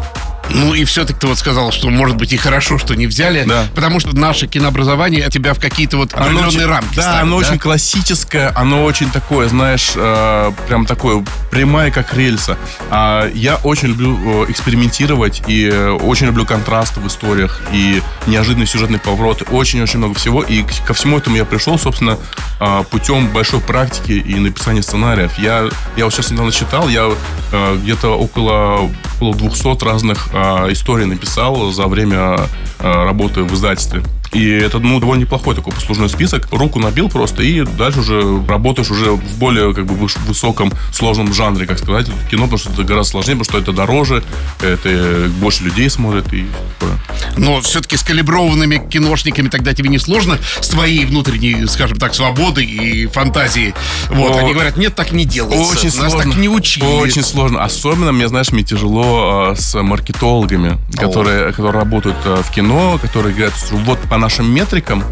Ну 0.49 0.73
и 0.73 0.83
все-таки 0.83 1.19
ты 1.19 1.27
вот 1.27 1.37
сказал, 1.37 1.71
что 1.71 1.89
может 1.89 2.15
быть 2.17 2.33
и 2.33 2.37
хорошо, 2.37 2.77
что 2.77 2.95
не 2.95 3.07
взяли, 3.07 3.43
Да. 3.47 3.65
потому 3.75 3.99
что 3.99 4.15
наше 4.15 4.47
кинообразование 4.47 5.29
тебя 5.29 5.53
в 5.53 5.59
какие-то 5.59 5.97
вот 5.97 6.13
определенные 6.13 6.47
очень- 6.47 6.65
рамки 6.65 6.95
Да, 6.95 7.01
ставит, 7.01 7.21
оно 7.23 7.35
очень 7.37 7.59
классическое, 7.59 8.51
оно 8.55 8.83
очень 8.83 9.09
такое, 9.09 9.47
знаешь, 9.47 9.91
э, 9.95 10.51
прям 10.67 10.85
такое 10.85 11.25
прямая, 11.49 11.91
как 11.91 12.13
рельса. 12.13 12.57
А 12.91 13.29
я 13.33 13.55
очень 13.57 13.89
люблю 13.89 14.43
э, 14.45 14.51
экспериментировать 14.51 15.41
и 15.47 15.65
э, 15.71 15.91
очень 15.91 16.27
люблю 16.27 16.45
контрасты 16.45 16.99
в 16.99 17.07
историях 17.07 17.61
и 17.71 18.01
неожиданные 18.27 18.67
сюжетные 18.67 18.99
повороты. 18.99 19.45
Очень-очень 19.45 19.99
много 19.99 20.13
всего. 20.15 20.43
И 20.43 20.63
ко 20.85 20.93
всему 20.93 21.17
этому 21.17 21.35
я 21.37 21.45
пришел, 21.45 21.79
собственно, 21.79 22.17
э, 22.59 22.83
путем 22.91 23.27
большой 23.29 23.61
практики 23.61 24.11
и 24.11 24.35
написания 24.35 24.83
сценариев. 24.83 25.37
Я, 25.39 25.69
я 25.95 26.05
вот 26.05 26.13
сейчас 26.13 26.31
недавно 26.31 26.51
читал, 26.51 26.89
я 26.89 27.09
э, 27.51 27.77
где-то 27.81 28.09
около, 28.17 28.89
около 29.17 29.35
200 29.35 29.83
разных 29.83 30.32
э, 30.33 30.71
историй 30.71 31.05
написал 31.05 31.71
за 31.71 31.87
время 31.87 32.37
э, 32.79 33.03
работы 33.05 33.43
в 33.43 33.53
издательстве. 33.53 34.01
И 34.33 34.49
это, 34.49 34.79
ну, 34.79 34.99
довольно 34.99 35.21
неплохой 35.21 35.55
такой 35.55 35.73
послужной 35.73 36.09
список. 36.09 36.47
Руку 36.51 36.79
набил 36.79 37.09
просто, 37.09 37.43
и 37.43 37.61
дальше 37.61 37.99
уже 37.99 38.43
работаешь 38.47 38.89
уже 38.89 39.11
в 39.11 39.37
более, 39.37 39.73
как 39.73 39.85
бы, 39.85 39.95
высоком, 39.95 40.73
сложном 40.91 41.33
жанре, 41.33 41.65
как 41.65 41.77
сказать, 41.79 42.07
кино, 42.29 42.43
потому 42.43 42.57
что 42.57 42.71
это 42.71 42.83
гораздо 42.83 43.11
сложнее, 43.11 43.35
потому 43.35 43.45
что 43.45 43.59
это 43.59 43.73
дороже, 43.73 44.23
это 44.61 45.29
больше 45.39 45.63
людей 45.63 45.89
смотрит 45.89 46.33
и 46.33 46.45
такое. 46.79 46.99
Но 47.37 47.61
все-таки 47.61 47.97
с 47.97 48.03
калиброванными 48.03 48.81
киношниками 48.89 49.49
тогда 49.49 49.73
тебе 49.73 49.89
не 49.89 49.99
сложно 49.99 50.37
с 50.59 50.67
твоей 50.67 51.05
внутренней, 51.05 51.67
скажем 51.67 51.97
так, 51.97 52.13
свободой 52.13 52.65
и 52.65 53.07
фантазией. 53.07 53.73
Вот, 54.09 54.35
О, 54.35 54.39
они 54.39 54.53
говорят, 54.53 54.77
нет, 54.77 54.95
так 54.95 55.11
не 55.11 55.25
делается. 55.25 55.77
Очень 55.77 55.85
Нас 55.85 56.11
сложно. 56.11 56.31
так 56.31 56.35
не 56.35 56.49
учили. 56.49 56.85
Очень 56.85 57.23
сложно. 57.23 57.63
Особенно, 57.63 58.11
мне, 58.11 58.27
знаешь, 58.27 58.51
мне 58.51 58.63
тяжело 58.63 59.51
э, 59.51 59.55
с 59.55 59.79
маркетологами, 59.81 60.77
которые, 60.95 61.51
которые 61.51 61.73
работают 61.73 62.17
э, 62.25 62.41
в 62.43 62.51
кино, 62.51 62.99
которые 63.01 63.33
говорят, 63.33 63.53
вот 63.71 63.99
по 64.09 64.17
нашим 64.23 64.49
метрикам 64.53 65.03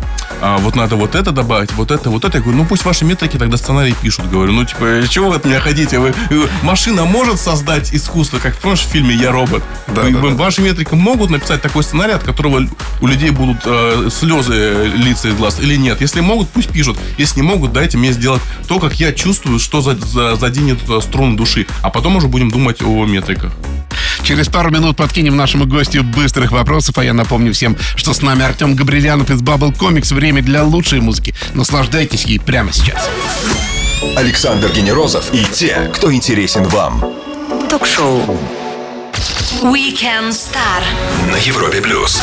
а, 0.43 0.57
вот 0.57 0.75
надо 0.75 0.95
вот 0.95 1.13
это 1.15 1.31
добавить, 1.31 1.71
вот 1.73 1.91
это, 1.91 2.09
вот 2.09 2.23
это. 2.25 2.37
Я 2.37 2.41
говорю, 2.43 2.59
ну 2.59 2.65
пусть 2.65 2.83
ваши 2.85 3.03
метрики 3.05 3.37
тогда 3.37 3.57
сценарий 3.57 3.93
пишут. 4.01 4.27
Говорю, 4.31 4.53
ну 4.53 4.65
типа, 4.65 5.03
чего 5.07 5.29
вы 5.29 5.35
от 5.35 5.45
меня 5.45 5.59
хотите? 5.59 5.99
Вы, 5.99 6.13
вы- 6.31 6.49
машина 6.63 7.03
может 7.05 7.39
создать 7.39 7.93
искусство, 7.93 8.39
как 8.39 8.55
помнишь 8.57 8.79
в 8.79 8.87
фильме 8.89 9.13
«Я 9.13 9.31
робот». 9.31 9.61
Да, 9.87 10.01
Вы- 10.01 10.11
да, 10.13 10.19
вы- 10.19 10.29
да. 10.31 10.35
Ваши 10.37 10.61
метрики 10.61 10.95
могут 10.95 11.29
написать 11.29 11.61
такой 11.61 11.83
сценарий, 11.83 12.13
от 12.13 12.23
которого 12.23 12.65
у 13.01 13.07
людей 13.07 13.29
будут 13.31 13.57
э, 13.65 14.09
слезы 14.09 14.89
литься 14.95 15.27
из 15.27 15.35
глаз 15.35 15.59
или 15.59 15.75
нет? 15.75 16.01
Если 16.01 16.21
могут, 16.21 16.49
пусть 16.49 16.69
пишут. 16.69 16.97
Если 17.19 17.41
не 17.41 17.45
могут, 17.45 17.73
дайте 17.73 17.97
мне 17.97 18.11
сделать 18.13 18.41
то, 18.67 18.79
как 18.79 18.93
я 18.95 19.11
чувствую, 19.13 19.59
что 19.59 19.81
за, 19.81 19.95
за- 19.95 20.37
заденет 20.37 20.79
э, 20.89 21.01
струну 21.01 21.35
души. 21.35 21.67
А 21.83 21.89
потом 21.91 22.15
уже 22.15 22.27
будем 22.27 22.49
думать 22.49 22.81
о 22.81 23.05
метриках. 23.05 23.51
Через 24.23 24.47
пару 24.47 24.71
минут 24.71 24.97
подкинем 24.97 25.35
нашему 25.35 25.65
гостю 25.65 26.03
быстрых 26.03 26.51
вопросов, 26.51 26.97
а 26.97 27.03
я 27.03 27.13
напомню 27.13 27.53
всем, 27.53 27.77
что 27.95 28.13
с 28.13 28.21
нами 28.21 28.43
Артем 28.43 28.75
Габрилянов 28.75 29.29
из 29.29 29.41
Bubble 29.41 29.75
Comics. 29.75 30.13
Время 30.13 30.41
для 30.41 30.63
лучшей 30.63 31.01
музыки. 31.01 31.33
Наслаждайтесь 31.53 32.23
ей 32.25 32.39
прямо 32.39 32.71
сейчас. 32.71 33.09
Александр 34.15 34.71
Генерозов 34.71 35.33
и 35.33 35.45
те, 35.45 35.91
кто 35.93 36.13
интересен 36.13 36.63
вам 36.65 37.03
Ток-шоу. 37.69 38.39
Weekend 39.61 40.29
Star. 40.31 40.81
на 41.31 41.37
Европе 41.37 41.81
плюс. 41.81 42.21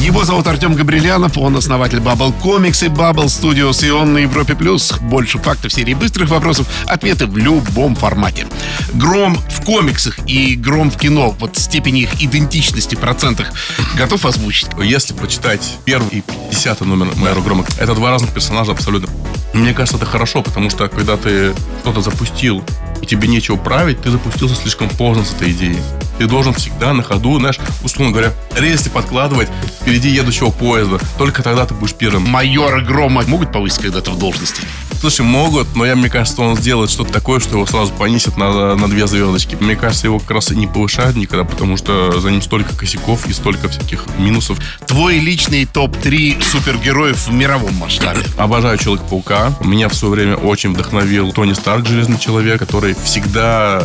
Его 0.00 0.24
зовут 0.24 0.46
Артем 0.46 0.74
Габрилянов, 0.74 1.36
он 1.36 1.56
основатель 1.56 1.98
Bubble 1.98 2.32
Comics 2.42 2.86
и 2.86 2.88
Bubble 2.88 3.26
Studios, 3.26 3.86
и 3.86 3.90
он 3.90 4.14
на 4.14 4.18
Европе 4.18 4.54
Плюс. 4.54 4.94
Больше 5.02 5.38
фактов 5.38 5.74
серии 5.74 5.92
быстрых 5.92 6.30
вопросов, 6.30 6.66
ответы 6.86 7.26
в 7.26 7.36
любом 7.36 7.94
формате. 7.94 8.46
Гром 8.94 9.36
в 9.36 9.62
комиксах 9.62 10.18
и 10.26 10.56
гром 10.56 10.90
в 10.90 10.96
кино, 10.96 11.36
вот 11.38 11.58
степени 11.58 12.00
их 12.00 12.22
идентичности 12.22 12.94
в 12.94 12.98
процентах, 12.98 13.52
готов 13.94 14.24
озвучить? 14.24 14.68
Если 14.82 15.12
почитать 15.12 15.76
первый 15.84 16.08
и 16.08 16.20
50 16.22 16.80
номер 16.80 17.14
Майора 17.16 17.42
Грома, 17.42 17.66
это 17.78 17.94
два 17.94 18.08
разных 18.08 18.32
персонажа 18.32 18.72
абсолютно. 18.72 19.10
Мне 19.52 19.74
кажется, 19.74 19.98
это 19.98 20.06
хорошо, 20.06 20.42
потому 20.42 20.70
что 20.70 20.88
когда 20.88 21.18
ты 21.18 21.52
что-то 21.82 22.00
запустил, 22.00 22.64
и 23.02 23.06
тебе 23.06 23.28
нечего 23.28 23.56
править, 23.56 24.00
ты 24.00 24.10
запустился 24.10 24.54
слишком 24.54 24.88
поздно 24.88 25.24
с 25.24 25.34
этой 25.34 25.50
идеей. 25.52 25.78
Ты 26.20 26.26
должен 26.26 26.52
всегда 26.52 26.92
на 26.92 27.02
ходу, 27.02 27.38
знаешь, 27.38 27.58
условно 27.82 28.12
говоря, 28.12 28.34
рельсы 28.54 28.90
подкладывать 28.90 29.48
впереди 29.80 30.10
едущего 30.10 30.50
поезда. 30.50 31.00
Только 31.16 31.42
тогда 31.42 31.64
ты 31.64 31.72
будешь 31.72 31.94
первым. 31.94 32.24
Майора 32.24 32.82
Грома 32.82 33.22
могут 33.26 33.50
повысить 33.50 33.80
когда-то 33.80 34.10
в 34.10 34.18
должности? 34.18 34.60
Слушай, 35.00 35.22
могут, 35.22 35.74
но 35.74 35.86
я, 35.86 35.96
мне 35.96 36.10
кажется, 36.10 36.42
он 36.42 36.58
сделает 36.58 36.90
что-то 36.90 37.10
такое, 37.10 37.40
что 37.40 37.52
его 37.52 37.64
сразу 37.64 37.94
понесет 37.94 38.36
на, 38.36 38.76
на 38.76 38.86
две 38.86 39.06
звездочки. 39.06 39.56
Мне 39.60 39.76
кажется, 39.76 40.08
его 40.08 40.18
как 40.18 40.32
раз 40.32 40.52
и 40.52 40.56
не 40.56 40.66
повышают 40.66 41.16
никогда, 41.16 41.44
потому 41.44 41.78
что 41.78 42.20
за 42.20 42.30
ним 42.30 42.42
столько 42.42 42.76
косяков 42.76 43.26
и 43.26 43.32
столько 43.32 43.70
всяких 43.70 44.04
минусов. 44.18 44.58
Твой 44.86 45.20
личный 45.20 45.64
топ-3 45.64 46.42
супергероев 46.42 47.28
в 47.28 47.32
мировом 47.32 47.76
масштабе. 47.76 48.20
Обожаю 48.36 48.76
Человека-паука. 48.76 49.54
Меня 49.64 49.88
в 49.88 49.94
свое 49.94 50.12
время 50.12 50.36
очень 50.36 50.74
вдохновил 50.74 51.32
Тони 51.32 51.54
Старк, 51.54 51.86
Железный 51.86 52.18
Человек, 52.18 52.58
который 52.58 52.94
всегда 53.02 53.82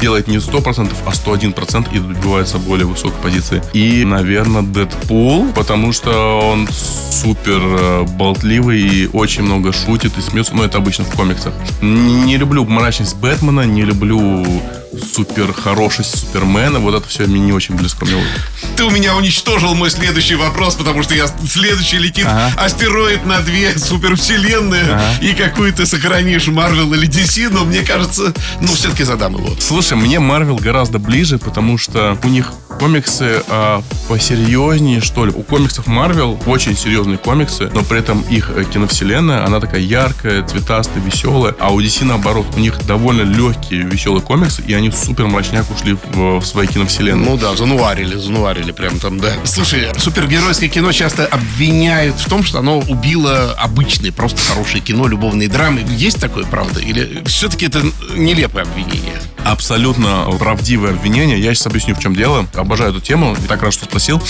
делает 0.00 0.28
не 0.28 0.36
100%, 0.36 0.94
а 1.06 1.10
101% 1.10 1.88
и 1.92 1.98
добивается 1.98 2.58
более 2.58 2.86
высокой 2.86 3.20
позиции. 3.22 3.62
И, 3.72 4.04
наверное, 4.04 4.62
Дэдпул, 4.62 5.52
потому 5.54 5.92
что 5.92 6.40
он 6.40 6.68
супер 6.68 7.60
э, 7.60 8.02
болтливый 8.18 8.80
и 8.80 9.08
очень 9.12 9.42
много 9.42 9.72
шутит 9.72 10.16
и 10.18 10.20
смеется. 10.20 10.54
Ну, 10.54 10.62
это 10.62 10.78
обычно 10.78 11.04
в 11.04 11.10
комиксах. 11.14 11.54
Не 11.80 12.36
люблю 12.36 12.64
мрачность 12.64 13.16
Бэтмена, 13.16 13.62
не 13.62 13.82
люблю 13.82 14.44
супер 15.14 15.52
хорошесть 15.52 16.18
Супермена. 16.18 16.78
Вот 16.78 16.94
это 16.94 17.08
все 17.08 17.26
мне 17.26 17.40
не 17.40 17.52
очень 17.52 17.74
близко. 17.74 18.04
Мне 18.04 18.16
вот- 18.16 18.24
Ты 18.76 18.84
у 18.84 18.90
меня 18.90 19.16
уничтожил 19.16 19.74
мой 19.74 19.90
следующий 19.90 20.34
вопрос, 20.34 20.74
потому 20.74 21.02
что 21.02 21.14
я 21.14 21.26
следующий 21.48 21.98
летит 21.98 22.26
Ага. 22.26 22.52
астероид 22.56 23.24
на 23.26 23.40
две 23.40 23.76
супервселенные, 23.78 25.00
и 25.20 25.32
какую 25.32 25.72
ты 25.72 25.86
сохранишь, 25.86 26.46
Марвел 26.48 26.92
или 26.94 27.06
DC, 27.08 27.48
но 27.50 27.64
мне 27.64 27.82
кажется, 27.82 28.32
ну, 28.60 28.68
все-таки 28.68 29.04
задам 29.04 29.34
его. 29.36 29.54
Слушай, 29.60 29.96
мне 29.96 30.20
Марвел 30.20 30.56
гораздо 30.56 30.98
ближе, 30.98 31.38
потому 31.38 31.78
что 31.78 32.18
у 32.22 32.28
них 32.28 32.52
комиксы 32.78 33.42
а, 33.48 33.82
посерьезнее, 34.08 35.00
что 35.00 35.24
ли. 35.24 35.32
У 35.32 35.42
комиксов 35.42 35.86
Marvel 35.86 36.38
очень 36.46 36.76
серьезные 36.76 37.16
комиксы, 37.18 37.70
но 37.72 37.82
при 37.82 38.00
этом 38.00 38.20
их 38.22 38.50
э, 38.54 38.64
киновселенная, 38.64 39.44
она 39.46 39.60
такая 39.60 39.80
яркая, 39.80 40.42
цветастая, 40.46 41.02
веселая. 41.02 41.54
А 41.58 41.72
у 41.72 41.80
DC 41.80 42.04
наоборот, 42.04 42.46
у 42.56 42.58
них 42.58 42.84
довольно 42.86 43.22
легкие, 43.22 43.82
веселые 43.82 44.20
комиксы, 44.22 44.62
и 44.66 44.74
они 44.74 44.85
супер 44.90 45.26
мрачняк 45.26 45.70
ушли 45.70 45.94
в, 45.94 46.40
в 46.40 46.44
свои 46.44 46.66
киновселенные. 46.66 47.30
Ну 47.30 47.36
да, 47.36 47.56
зануарили, 47.56 48.16
зануарили 48.16 48.72
прям 48.72 48.98
там, 48.98 49.18
да. 49.18 49.32
Слушай, 49.44 49.88
супергеройское 49.98 50.68
кино 50.68 50.92
часто 50.92 51.26
обвиняют 51.26 52.16
в 52.16 52.28
том, 52.28 52.42
что 52.42 52.58
оно 52.58 52.78
убило 52.78 53.52
обычное, 53.52 54.12
просто 54.12 54.40
хорошее 54.40 54.80
кино, 54.80 55.06
любовные 55.06 55.48
драмы. 55.48 55.84
Есть 55.88 56.20
такое, 56.20 56.44
правда? 56.44 56.80
Или 56.80 57.22
все-таки 57.26 57.66
это 57.66 57.82
нелепое 58.14 58.64
обвинение? 58.64 59.20
Абсолютно 59.44 60.26
правдивое 60.38 60.90
обвинение. 60.90 61.38
Я 61.38 61.54
сейчас 61.54 61.66
объясню, 61.66 61.94
в 61.94 62.00
чем 62.00 62.14
дело. 62.14 62.46
Обожаю 62.54 62.90
эту 62.90 63.00
тему. 63.00 63.36
И 63.42 63.46
так 63.46 63.62
рад, 63.62 63.72
что 63.72 63.84
спросил. 63.84 64.20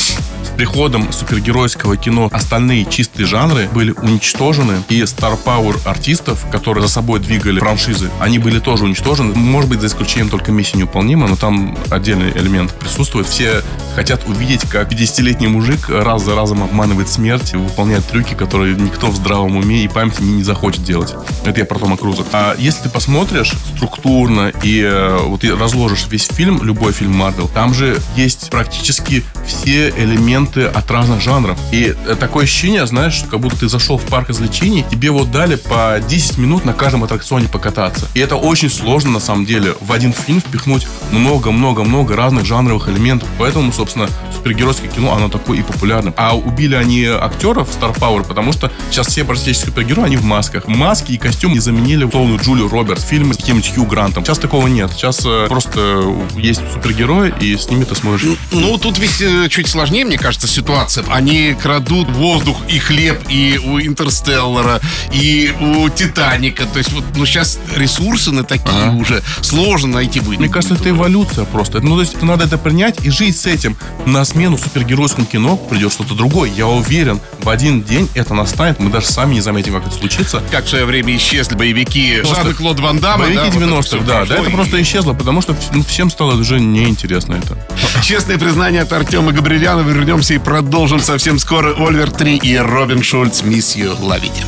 Приходом 0.57 1.13
супергеройского 1.13 1.97
кино 1.97 2.31
остальные 2.33 2.87
чистые 2.87 3.27
жанры 3.27 3.69
были 3.75 3.91
уничтожены. 3.91 4.83
И 4.89 5.03
Star 5.03 5.39
Power 5.45 5.77
артистов, 5.87 6.47
которые 6.51 6.83
за 6.83 6.93
собой 6.93 7.21
двигали 7.21 7.61
франшизы, 7.61 8.11
они 8.21 8.39
были 8.39 8.59
тоже 8.59 8.85
уничтожены. 8.85 9.35
Может 9.35 9.69
быть, 9.69 9.81
за 9.81 9.89
исключением 9.89 10.31
только 10.31 10.53
миссии 10.53 10.79
неуполнима, 10.79 11.29
но 11.29 11.37
там 11.37 11.77
отдельный 11.91 12.31
элемент 12.31 12.73
присутствует. 12.73 13.27
Все 13.27 13.63
хотят 13.95 14.27
увидеть, 14.27 14.63
как 14.63 14.91
50-летний 14.91 15.49
мужик 15.49 15.89
раз 15.91 16.25
за 16.25 16.35
разом 16.35 16.63
обманывает 16.63 17.09
смерть 17.09 17.55
выполняет 17.55 18.07
трюки, 18.07 18.35
которые 18.35 18.75
никто 18.75 19.09
в 19.09 19.17
здравом 19.17 19.57
уме 19.57 19.85
и 19.85 19.89
памяти 19.89 20.23
не 20.23 20.43
захочет 20.43 20.83
делать. 20.85 21.15
Это 21.45 21.61
я 21.61 21.67
про 21.67 21.79
Тома 21.79 21.97
Круза. 21.97 22.25
А 22.33 22.55
если 22.59 22.85
ты 22.85 22.89
посмотришь 22.89 23.53
структурно 23.75 24.53
и 24.63 24.81
э, 24.81 25.19
вот 25.23 25.45
разложишь 25.45 26.07
весь 26.09 26.29
фильм, 26.29 26.63
любой 26.63 26.93
фильм 26.93 27.13
Марвел, 27.13 27.49
там 27.49 27.75
же 27.75 27.99
есть 28.17 28.51
практически 28.51 29.23
все 29.47 29.91
элементы 29.91 30.46
от 30.55 30.91
разных 30.91 31.21
жанров. 31.21 31.59
И 31.73 31.95
э, 32.07 32.17
такое 32.19 32.45
ощущение, 32.45 32.87
знаешь, 32.87 33.25
как 33.31 33.41
будто 33.41 33.61
ты 33.61 33.69
зашел 33.69 33.99
в 33.99 34.05
парк 34.05 34.29
развлечений, 34.29 34.85
тебе 34.91 35.11
вот 35.11 35.31
дали 35.31 35.57
по 35.57 36.01
10 36.07 36.39
минут 36.39 36.65
на 36.65 36.73
каждом 36.73 37.05
аттракционе 37.05 37.49
покататься. 37.49 38.07
И 38.15 38.21
это 38.21 38.37
очень 38.37 38.71
сложно, 38.71 39.11
на 39.11 39.21
самом 39.21 39.45
деле, 39.45 39.75
в 39.81 39.93
один 39.93 40.13
фильм 40.13 40.41
впихнуть 40.41 40.87
много-много-много 41.13 42.17
разных 42.17 42.45
жанровых 42.45 42.89
элементов. 42.89 43.29
Поэтому, 43.39 43.73
собственно, 43.73 44.09
супергеройское 44.35 44.91
кино, 44.91 45.15
оно 45.15 45.29
такое 45.29 45.59
и 45.59 45.63
популярное. 45.63 46.15
А 46.17 46.37
убили 46.37 46.75
они 46.75 47.05
актеров 47.05 47.69
Star 47.69 47.97
Power, 47.97 48.25
потому 48.27 48.53
что 48.53 48.71
сейчас 48.91 49.09
все 49.09 49.25
практически 49.25 49.67
супергерои, 49.67 50.07
они 50.07 50.17
в 50.17 50.25
масках. 50.25 50.67
Маски 50.69 51.13
и 51.13 51.19
костюм 51.19 51.53
не 51.53 51.59
заменили 51.59 52.05
условную 52.05 52.39
Джулию 52.41 52.69
Робертс, 52.69 53.05
фильмы 53.05 53.35
с 53.35 53.39
каким-нибудь 53.39 53.75
Хью 53.75 53.85
Грантом. 53.85 54.25
Сейчас 54.25 54.39
такого 54.39 54.69
нет. 54.69 54.93
Сейчас 54.93 55.23
э, 55.25 55.47
просто 55.49 56.03
есть 56.37 56.61
супергерои, 56.73 57.35
и 57.41 57.57
с 57.57 57.69
ними 57.71 57.85
ты 57.85 57.95
смотришь. 57.95 58.37
Ну, 58.53 58.79
тут 58.79 58.99
ведь 58.99 59.21
э, 59.21 59.49
чуть 59.49 59.69
сложнее, 59.69 60.05
мне 60.05 60.19
кажется, 60.19 60.36
ситуация. 60.47 61.05
Они 61.11 61.55
крадут 61.55 62.09
воздух 62.11 62.57
и 62.69 62.79
хлеб 62.79 63.21
и 63.29 63.59
у 63.65 63.81
Интерстеллара, 63.81 64.81
и 65.13 65.55
у 65.61 65.89
Титаника. 65.89 66.65
То 66.67 66.79
есть 66.79 66.93
вот, 66.93 67.05
ну, 67.17 67.25
сейчас 67.27 67.59
ресурсы 67.75 68.31
на 68.33 68.45
такие 68.45 68.89
ага. 68.89 68.97
уже 68.97 69.23
сложно 69.41 69.95
найти 69.95 70.21
будет. 70.21 70.41
Мне 70.41 70.49
кажется, 70.49 70.75
это 70.75 70.91
эволюция 70.91 71.45
просто. 71.45 71.81
Ну, 71.81 71.95
то 71.95 72.03
есть 72.03 72.21
надо 72.23 72.45
это 72.45 72.59
принять 72.59 73.05
и 73.05 73.11
жить 73.11 73.39
с 73.39 73.47
этим. 73.47 73.77
На 74.05 74.25
смену 74.25 74.59
супергеройскому 74.59 75.27
кино 75.27 75.57
придет 75.57 75.93
что-то 75.93 76.15
другое. 76.15 76.51
Я 76.51 76.67
уверен, 76.67 77.21
в 77.43 77.49
один 77.49 77.83
день 77.83 78.09
это 78.15 78.35
настанет. 78.35 78.81
Мы 78.81 78.91
даже 78.91 79.07
сами 79.07 79.35
не 79.35 79.41
заметим, 79.41 79.75
как 79.75 79.87
это 79.87 79.97
случится. 79.97 80.43
Как 80.51 80.65
в 80.65 80.69
свое 80.69 80.85
время 80.85 81.17
исчезли 81.17 81.55
боевики 81.55 82.23
Жана 82.23 82.55
Клод 82.55 82.81
Ван 82.81 82.99
Дамма. 82.99 83.25
Боевики 83.25 83.59
да, 83.59 83.67
90-х, 83.67 83.97
вот 83.99 84.07
да. 84.07 84.25
Да, 84.25 84.37
это 84.37 84.51
просто 84.51 84.81
исчезло, 84.83 85.13
потому 85.13 85.43
что 85.43 85.57
ну, 85.73 85.83
всем 85.83 86.11
стало 86.11 86.35
уже 86.35 86.61
неинтересно 86.61 87.35
это. 87.35 87.57
Честное 88.03 88.39
признание 88.39 88.83
от 88.83 88.93
Артема 88.93 89.33
Габрилянова. 89.33 89.89
Вернемся 89.89 90.26
и 90.35 90.39
продолжим 90.39 91.01
совсем 91.01 91.39
скоро. 91.39 91.75
Ольвер 91.75 92.11
3 92.11 92.37
и 92.37 92.57
Робин 92.57 93.03
Шульц 93.03 93.43
«Miss 93.43 93.77
You, 93.77 93.97
ловите». 94.01 94.45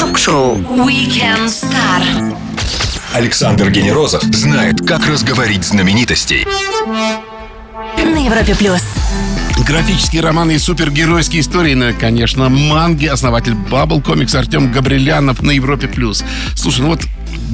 Ток-шоу 0.00 0.56
Weekend 0.56 1.46
Star. 1.46 2.36
Александр 3.12 3.70
Генерозов 3.70 4.22
знает, 4.24 4.86
как 4.86 5.06
разговорить 5.06 5.64
знаменитостей. 5.64 6.46
На 7.96 8.24
Европе 8.24 8.54
Плюс. 8.54 8.82
Графические 9.66 10.20
романы 10.20 10.52
и 10.52 10.58
супергеройские 10.58 11.40
истории, 11.40 11.74
ну, 11.74 11.94
конечно, 11.98 12.48
манги, 12.48 13.06
основатель 13.06 13.52
Bubble 13.52 14.02
Comics 14.02 14.36
Артем 14.36 14.70
Габрилянов 14.70 15.40
на 15.42 15.52
Европе+. 15.52 15.88
плюс. 15.88 16.22
Слушай, 16.54 16.80
ну 16.80 16.88
вот 16.88 17.00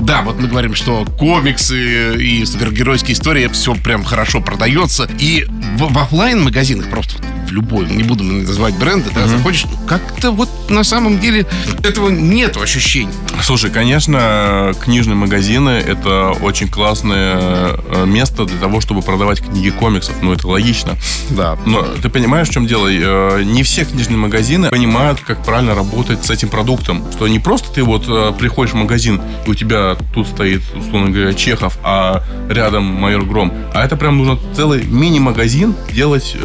да, 0.01 0.23
вот 0.23 0.39
мы 0.39 0.49
говорим, 0.49 0.75
что 0.75 1.05
комиксы 1.19 2.17
и 2.17 2.45
супергеройские 2.45 3.15
истории 3.15 3.49
все 3.49 3.75
прям 3.75 4.05
хорошо 4.05 4.41
продается. 4.41 5.09
И 5.19 5.47
в, 5.77 5.93
в 5.93 5.99
офлайн 5.99 6.43
магазинах 6.43 6.89
просто 6.91 7.17
в 7.47 7.53
любой, 7.53 7.87
не 7.87 8.03
буду 8.03 8.25
называть 8.25 8.77
бренды, 8.77 9.11
да, 9.15 9.23
угу. 9.23 9.31
заходишь, 9.31 9.67
как-то 9.87 10.31
вот 10.31 10.49
на 10.71 10.85
самом 10.85 11.19
деле 11.19 11.47
этого 11.83 12.09
нет 12.09 12.57
ощущений. 12.57 13.13
Слушай, 13.43 13.71
конечно, 13.71 14.73
книжные 14.81 15.17
магазины 15.17 15.71
это 15.71 16.31
очень 16.43 16.69
классное 16.69 17.37
э, 17.39 18.05
место 18.07 18.45
для 18.45 18.59
того, 18.59 18.81
чтобы 18.81 19.03
продавать 19.03 19.41
книги 19.41 19.71
комиксов. 19.71 20.15
Ну, 20.23 20.33
это 20.33 20.47
логично. 20.47 20.97
Да. 21.31 21.59
Но 21.67 21.83
ты 21.83 22.09
понимаешь, 22.09 22.49
в 22.49 22.53
чем 22.53 22.67
дело? 22.67 22.89
Э, 22.89 23.43
не 23.43 23.63
все 23.63 23.85
книжные 23.85 24.17
магазины 24.17 24.71
понимают, 24.71 25.21
как 25.21 25.45
правильно 25.45 25.75
работать 25.75 26.25
с 26.25 26.31
этим 26.31 26.49
продуктом. 26.49 27.05
Что 27.13 27.27
не 27.29 27.41
просто 27.41 27.73
ты 27.73 27.83
вот 27.83 28.05
э, 28.09 28.33
приходишь 28.39 28.73
в 28.73 28.77
магазин, 28.77 29.21
и 29.47 29.51
у 29.51 29.55
тебя 29.55 29.97
тут 30.15 30.29
стоит, 30.29 30.63
условно 30.75 31.11
говоря, 31.11 31.35
Чехов, 31.35 31.79
а 31.83 32.23
рядом 32.49 32.85
майор 32.85 33.25
Гром. 33.25 33.53
А 33.75 33.85
это 33.85 33.97
прям 33.97 34.19
нужно 34.19 34.39
целый 34.55 34.85
мини-магазин 34.85 35.75
делать 35.93 36.37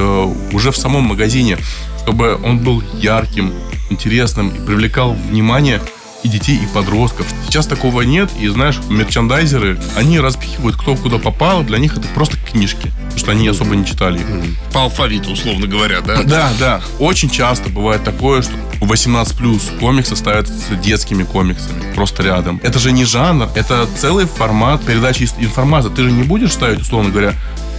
уже 0.51 0.71
в 0.71 0.77
самом 0.77 0.95
самом 0.95 1.09
магазине, 1.09 1.57
чтобы 2.03 2.39
он 2.41 2.59
был 2.59 2.81
ярким, 2.93 3.51
интересным 3.89 4.50
и 4.50 4.60
привлекал 4.65 5.13
внимание 5.13 5.82
и 6.26 6.28
детей, 6.28 6.58
и 6.58 6.65
подростков. 6.65 7.28
Сейчас 7.45 7.67
такого 7.67 8.02
нет, 8.02 8.32
и 8.39 8.48
знаешь, 8.48 8.80
мерчандайзеры, 8.89 9.80
они 9.95 10.19
распихивают 10.19 10.76
кто 10.76 10.95
куда 10.95 11.19
попало, 11.19 11.63
для 11.63 11.78
них 11.78 11.95
это 11.95 12.08
просто 12.15 12.38
книжки, 12.38 12.91
потому 13.04 13.19
что 13.19 13.32
они 13.32 13.48
особо 13.48 13.76
не 13.76 13.86
читали 13.86 14.19
их. 14.19 14.26
По 14.74 14.84
алфавиту, 14.84 15.32
условно 15.32 15.67
говоря, 15.67 16.02
да? 16.02 16.24
Да, 16.24 16.52
да. 16.60 16.82
Очень 16.98 17.30
часто 17.30 17.69
бывает 17.69 18.04
такое, 18.04 18.41
что 18.41 18.54
18 18.82 19.38
плюс 19.38 19.71
комиксы 19.80 20.15
ставят 20.15 20.48
с 20.48 20.76
детскими 20.82 21.24
комиксами, 21.24 21.93
просто 21.93 22.24
рядом. 22.24 22.60
Это 22.63 22.80
же 22.80 22.91
не 22.91 23.06
жанр, 23.06 23.50
это 23.54 23.88
целый 24.00 24.26
формат 24.26 24.84
передачи 24.84 25.30
информации. 25.38 25.89
Ты 25.89 26.04
же 26.04 26.12
не 26.12 26.24
будешь 26.24 26.54
ставить, 26.54 26.82
условно 26.82 27.12
говоря, 27.12 27.36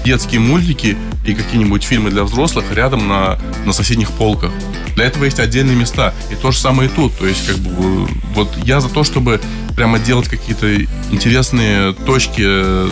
детские 0.06 0.40
мультики 0.40 0.96
и 1.26 1.34
какие-нибудь 1.34 1.82
фильмы 1.82 2.10
для 2.10 2.22
взрослых 2.22 2.72
рядом 2.72 3.08
на, 3.08 3.38
на 3.64 3.72
соседних 3.72 4.12
полках. 4.12 4.52
Для 4.94 5.04
этого 5.04 5.24
есть 5.24 5.40
отдельные 5.40 5.76
места. 5.76 6.14
И 6.30 6.36
то 6.36 6.52
же 6.52 6.58
самое 6.58 6.88
и 6.88 6.92
тут. 6.92 7.16
То 7.18 7.26
есть, 7.26 7.44
как 7.46 7.56
бы, 7.56 8.08
вот 8.34 8.48
я 8.64 8.80
за 8.80 8.88
то, 8.88 9.02
чтобы 9.02 9.40
прямо 9.76 9.98
делать 9.98 10.28
какие-то 10.28 10.82
интересные 11.10 11.92
точки 11.92 12.42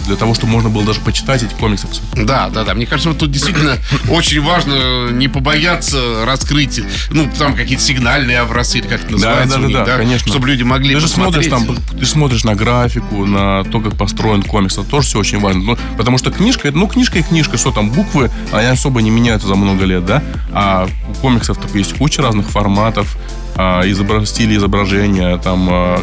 для 0.05 0.16
того, 0.16 0.35
чтобы 0.35 0.53
можно 0.53 0.68
было 0.68 0.85
даже 0.85 1.01
почитать 1.01 1.42
эти 1.42 1.55
комиксы. 1.55 1.88
Да, 2.14 2.51
да, 2.51 2.64
да. 2.64 2.75
Мне 2.75 2.87
кажется, 2.87 3.09
вот 3.09 3.18
тут 3.18 3.31
действительно 3.31 3.79
очень 4.11 4.40
важно 4.42 5.11
не 5.11 5.29
побояться 5.29 6.25
раскрыть, 6.25 6.83
ну, 7.11 7.29
там 7.38 7.57
какие-то 7.57 7.83
сигнальные 7.83 8.40
образцы, 8.40 8.79
или 8.79 8.87
как 8.87 9.03
это 9.03 9.12
называется 9.12 9.57
да, 9.57 9.62
да, 9.62 9.66
них, 9.66 9.77
да, 9.77 9.85
да, 9.85 9.97
конечно. 9.97 10.31
Чтобы 10.31 10.47
люди 10.49 10.62
могли 10.62 10.94
ты 10.94 11.01
же 11.01 11.09
смотришь 11.09 11.47
там, 11.47 11.66
ты 11.99 12.05
смотришь 12.05 12.44
на 12.44 12.55
графику, 12.55 13.25
на 13.25 13.64
то, 13.64 13.81
как 13.81 13.97
построен 13.97 14.42
комикс. 14.42 14.75
Это 14.77 14.88
тоже 14.88 15.09
все 15.09 15.18
очень 15.18 15.40
важно. 15.40 15.62
Ну, 15.62 15.79
потому 15.97 16.18
что 16.18 16.31
книжка, 16.31 16.70
ну, 16.70 16.87
книжка 16.87 17.18
и 17.18 17.23
книжка, 17.23 17.57
что 17.57 17.73
там, 17.73 17.90
буквы, 17.90 18.31
они 18.53 18.66
особо 18.66 19.01
не 19.01 19.11
меняются 19.11 19.49
за 19.49 19.55
много 19.55 19.85
лет, 19.85 20.05
да? 20.05 20.23
А 20.53 20.87
у 21.09 21.14
комиксов 21.14 21.59
так 21.59 21.75
есть 21.75 21.94
куча 21.94 22.20
разных 22.20 22.51
форматов, 22.51 23.16
а, 23.57 23.83
изобра... 23.88 24.25
стили 24.25 24.57
изображения, 24.57 25.37
там, 25.38 25.68
а, 25.70 26.01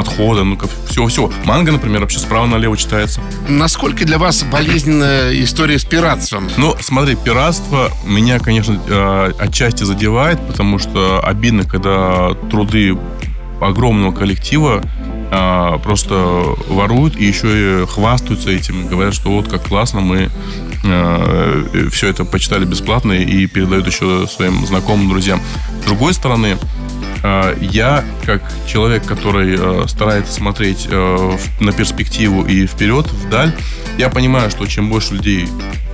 подхода, 0.00 0.44
ну, 0.44 0.58
все-все. 0.88 1.30
Манга, 1.44 1.72
например, 1.72 2.00
вообще 2.00 2.18
справа 2.18 2.46
налево 2.46 2.74
читается. 2.74 3.20
Насколько 3.48 4.06
для 4.06 4.16
вас 4.16 4.42
болезненная 4.44 5.32
история 5.44 5.78
с 5.78 5.84
пиратством? 5.84 6.48
Ну, 6.56 6.74
смотри, 6.80 7.16
пиратство 7.16 7.90
меня, 8.06 8.38
конечно, 8.38 8.80
а, 8.88 9.32
отчасти 9.38 9.84
задевает, 9.84 10.40
потому 10.46 10.78
что 10.78 11.20
обидно, 11.22 11.64
когда 11.64 12.32
труды 12.50 12.96
огромного 13.60 14.12
коллектива 14.12 14.82
просто 15.84 16.14
воруют 16.68 17.14
и 17.16 17.24
еще 17.24 17.82
и 17.82 17.86
хвастаются 17.86 18.50
этим, 18.50 18.88
говорят, 18.88 19.14
что 19.14 19.30
вот 19.30 19.46
как 19.46 19.62
классно 19.62 20.00
мы 20.00 20.28
э, 20.82 21.88
все 21.92 22.08
это 22.08 22.24
почитали 22.24 22.64
бесплатно 22.64 23.12
и 23.12 23.46
передают 23.46 23.86
еще 23.86 24.26
своим 24.26 24.66
знакомым, 24.66 25.08
друзьям. 25.08 25.40
С 25.82 25.84
другой 25.84 26.14
стороны, 26.14 26.56
э, 26.56 26.89
я, 27.60 28.04
как 28.24 28.42
человек, 28.66 29.04
который 29.04 29.56
э, 29.58 29.88
старается 29.88 30.32
смотреть 30.32 30.88
э, 30.90 31.38
на 31.60 31.72
перспективу 31.72 32.44
и 32.46 32.66
вперед, 32.66 33.06
вдаль, 33.10 33.52
я 33.98 34.08
понимаю, 34.08 34.50
что 34.50 34.66
чем 34.66 34.88
больше 34.88 35.14
людей 35.14 35.48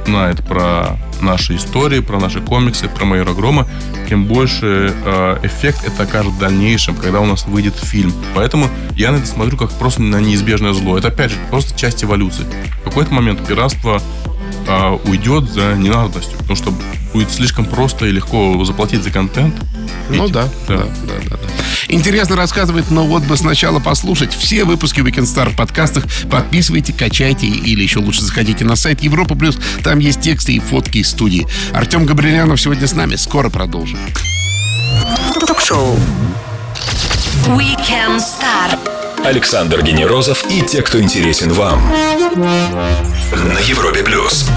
знает 0.07 0.45
про 0.45 0.99
наши 1.21 1.57
истории, 1.57 2.01
про 2.01 2.21
наши 2.21 2.41
комиксы, 2.41 2.89
про 2.89 3.05
майора 3.05 3.33
Грома, 3.33 3.67
тем 4.09 4.27
больше 4.27 4.95
э, 5.05 5.39
эффект 5.43 5.81
это 5.85 6.05
окажет 6.05 6.33
в 6.33 6.39
дальнейшем, 6.39 6.95
когда 6.95 7.21
у 7.21 7.27
нас 7.27 7.47
выйдет 7.47 7.75
фильм. 7.77 8.13
Поэтому 8.35 8.69
я 8.95 9.11
на 9.11 9.17
это 9.17 9.27
смотрю 9.27 9.57
как 9.57 9.71
просто 9.73 10.03
на 10.03 10.21
неизбежное 10.21 10.73
зло. 10.73 10.97
Это 10.97 11.09
опять 11.09 11.33
же 11.33 11.39
просто 11.51 11.79
часть 11.79 12.05
эволюции. 12.05 12.45
В 12.83 12.85
какой-то 12.85 13.13
момент 13.13 13.45
пиратство 13.47 14.01
а, 14.69 14.95
уйдет 15.05 15.51
за 15.51 15.75
ненадобностью, 15.75 16.37
потому 16.39 16.57
что 16.57 16.73
будет 17.13 17.31
слишком 17.31 17.65
просто 17.65 18.07
и 18.07 18.13
легко 18.13 18.63
заплатить 18.65 19.03
за 19.03 19.11
контент. 19.11 19.55
Ну 20.11 20.25
Ведь- 20.25 20.33
да, 20.33 20.49
да, 20.69 20.77
да, 20.79 21.15
да, 21.31 21.37
да. 21.37 21.49
Интересно 21.89 22.37
рассказывает, 22.37 22.91
но 22.91 23.05
вот 23.07 23.23
бы 23.23 23.37
сначала 23.37 23.79
послушать 23.79 24.35
все 24.35 24.65
выпуски 24.65 25.01
Weekend 25.01 25.25
Star 25.25 25.51
в 25.51 25.57
подкастах. 25.57 26.05
Подписывайте, 26.31 26.93
качайте 26.93 27.47
или 27.47 27.83
еще 27.83 28.01
лучше 28.01 28.23
заходите 28.23 28.65
на 28.65 28.77
сайт 28.77 29.03
Европа 29.03 29.35
Плюс. 29.37 29.59
Там 29.85 29.99
есть 30.01 30.21
тексты 30.21 30.55
и 30.55 30.59
фотки 30.59 30.99
из 30.99 31.11
студии. 31.11 31.47
Артем 31.73 32.05
Габрилянов 32.07 32.61
сегодня 32.61 32.87
с 32.87 32.93
нами. 32.93 33.17
Скоро 33.17 33.51
продолжим. 33.51 33.99
Ток-шоу. 35.47 35.97
Weekend 37.47 38.19
Star. 38.21 38.79
Александр 39.27 39.83
Генерозов 39.83 40.45
и 40.51 40.63
те, 40.63 40.83
кто 40.83 41.03
интересен 41.03 41.51
вам. 41.51 41.83
На 43.33 43.59
Европе 43.59 44.05
плюс. 44.05 44.49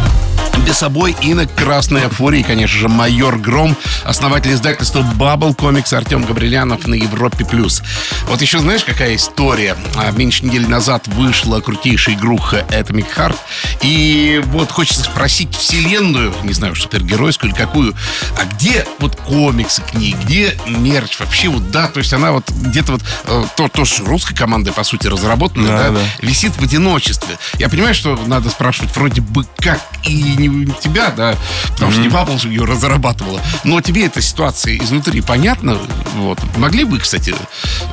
Без 0.69 0.77
собой 0.77 1.15
и 1.23 1.33
на 1.33 1.47
Красной 1.47 2.05
Афоре, 2.05 2.41
и, 2.41 2.43
конечно 2.43 2.77
же, 2.77 2.89
майор 2.89 3.39
Гром, 3.39 3.75
основатель 4.03 4.53
издательства 4.53 4.99
Bubble 4.99 5.55
Comics 5.55 5.95
Артем 5.95 6.23
Габрилянов 6.23 6.85
на 6.85 6.93
Европе+. 6.93 7.43
плюс. 7.43 7.81
Вот 8.27 8.39
еще 8.43 8.59
знаешь, 8.59 8.83
какая 8.83 9.15
история? 9.15 9.75
А, 9.95 10.11
Меньше 10.11 10.45
недели 10.45 10.67
назад 10.67 11.07
вышла 11.07 11.59
крутейшая 11.59 12.13
игруха 12.13 12.67
Atomic 12.69 13.07
Heart, 13.17 13.35
и 13.81 14.43
вот 14.45 14.69
хочется 14.69 15.05
спросить 15.05 15.55
вселенную, 15.55 16.35
не 16.43 16.53
знаю, 16.53 16.75
супергеройскую 16.75 17.49
или 17.51 17.57
какую, 17.57 17.95
а 18.39 18.45
где 18.53 18.85
вот 18.99 19.15
комиксы 19.15 19.81
к 19.81 19.95
ней, 19.95 20.15
где 20.23 20.55
мерч 20.67 21.19
вообще 21.19 21.49
вот, 21.49 21.71
да, 21.71 21.87
то 21.87 21.97
есть 21.97 22.13
она 22.13 22.31
вот 22.31 22.47
где-то 22.51 22.91
вот, 22.91 23.01
э, 23.25 23.43
то, 23.57 23.69
тоже 23.69 24.03
русской 24.05 24.35
командой, 24.35 24.71
по 24.71 24.83
сути, 24.83 25.07
разработана, 25.07 25.67
Да, 25.67 25.77
да, 25.85 25.89
да. 25.93 25.99
висит 26.21 26.51
в 26.57 26.61
одиночестве. 26.63 27.39
Я 27.57 27.69
понимаю, 27.69 27.95
что 27.95 28.15
надо 28.27 28.51
спрашивать 28.51 28.95
вроде 28.95 29.21
бы 29.21 29.47
как 29.57 29.81
и 30.03 30.13
не 30.37 30.58
тебя, 30.65 31.11
да, 31.11 31.35
потому 31.69 31.91
что 31.91 32.01
не 32.01 32.07
Bubble 32.07 32.39
же 32.39 32.49
ее 32.49 32.65
разрабатывала. 32.65 33.41
Но 33.63 33.81
тебе 33.81 34.05
эта 34.05 34.21
ситуация 34.21 34.77
изнутри 34.77 35.21
понятна? 35.21 35.77
Вот. 36.15 36.39
Могли 36.57 36.83
бы, 36.83 36.99
кстати, 36.99 37.33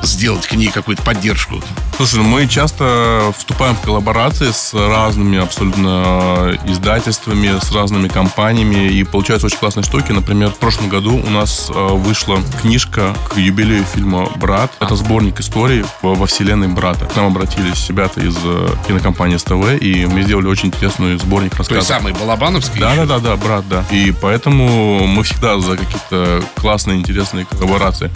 сделать 0.03 0.47
к 0.47 0.53
ней 0.53 0.67
какую-то 0.67 1.03
поддержку? 1.03 1.61
Слушай, 1.97 2.17
ну 2.17 2.23
мы 2.23 2.47
часто 2.47 3.33
вступаем 3.37 3.75
в 3.75 3.81
коллаборации 3.81 4.51
с 4.51 4.73
разными 4.73 5.39
абсолютно 5.39 6.57
издательствами, 6.65 7.59
с 7.59 7.71
разными 7.71 8.07
компаниями, 8.07 8.89
и 8.91 9.03
получаются 9.03 9.47
очень 9.47 9.57
классные 9.57 9.83
штуки. 9.83 10.11
Например, 10.11 10.49
в 10.49 10.57
прошлом 10.57 10.89
году 10.89 11.15
у 11.15 11.29
нас 11.29 11.71
э, 11.73 11.73
вышла 11.73 12.39
книжка 12.61 13.15
к 13.29 13.37
юбилею 13.37 13.83
фильма 13.85 14.29
«Брат». 14.35 14.71
Это 14.79 14.95
сборник 14.95 15.39
историй 15.39 15.83
во 16.01 16.25
вселенной 16.27 16.67
«Брата». 16.67 17.05
К 17.05 17.15
нам 17.15 17.27
обратились 17.27 17.87
ребята 17.89 18.21
из 18.21 18.35
э, 18.43 18.69
кинокомпании 18.87 19.37
СТВ, 19.37 19.81
и 19.81 20.05
мы 20.05 20.23
сделали 20.23 20.47
очень 20.47 20.67
интересный 20.67 21.17
сборник 21.17 21.51
То 21.51 21.59
есть 21.59 21.71
рассказов. 21.71 21.97
самый 21.97 22.13
Балабановский? 22.57 22.79
Да, 22.79 22.91
еще? 22.93 23.05
да, 23.05 23.19
да, 23.19 23.29
да, 23.29 23.35
брат, 23.35 23.67
да. 23.69 23.85
И 23.91 24.11
поэтому 24.11 25.07
мы 25.07 25.23
всегда 25.23 25.59
за 25.59 25.77
какие-то 25.77 26.43
классные, 26.55 26.99
интересные 26.99 27.45
коллаборации. 27.45 28.11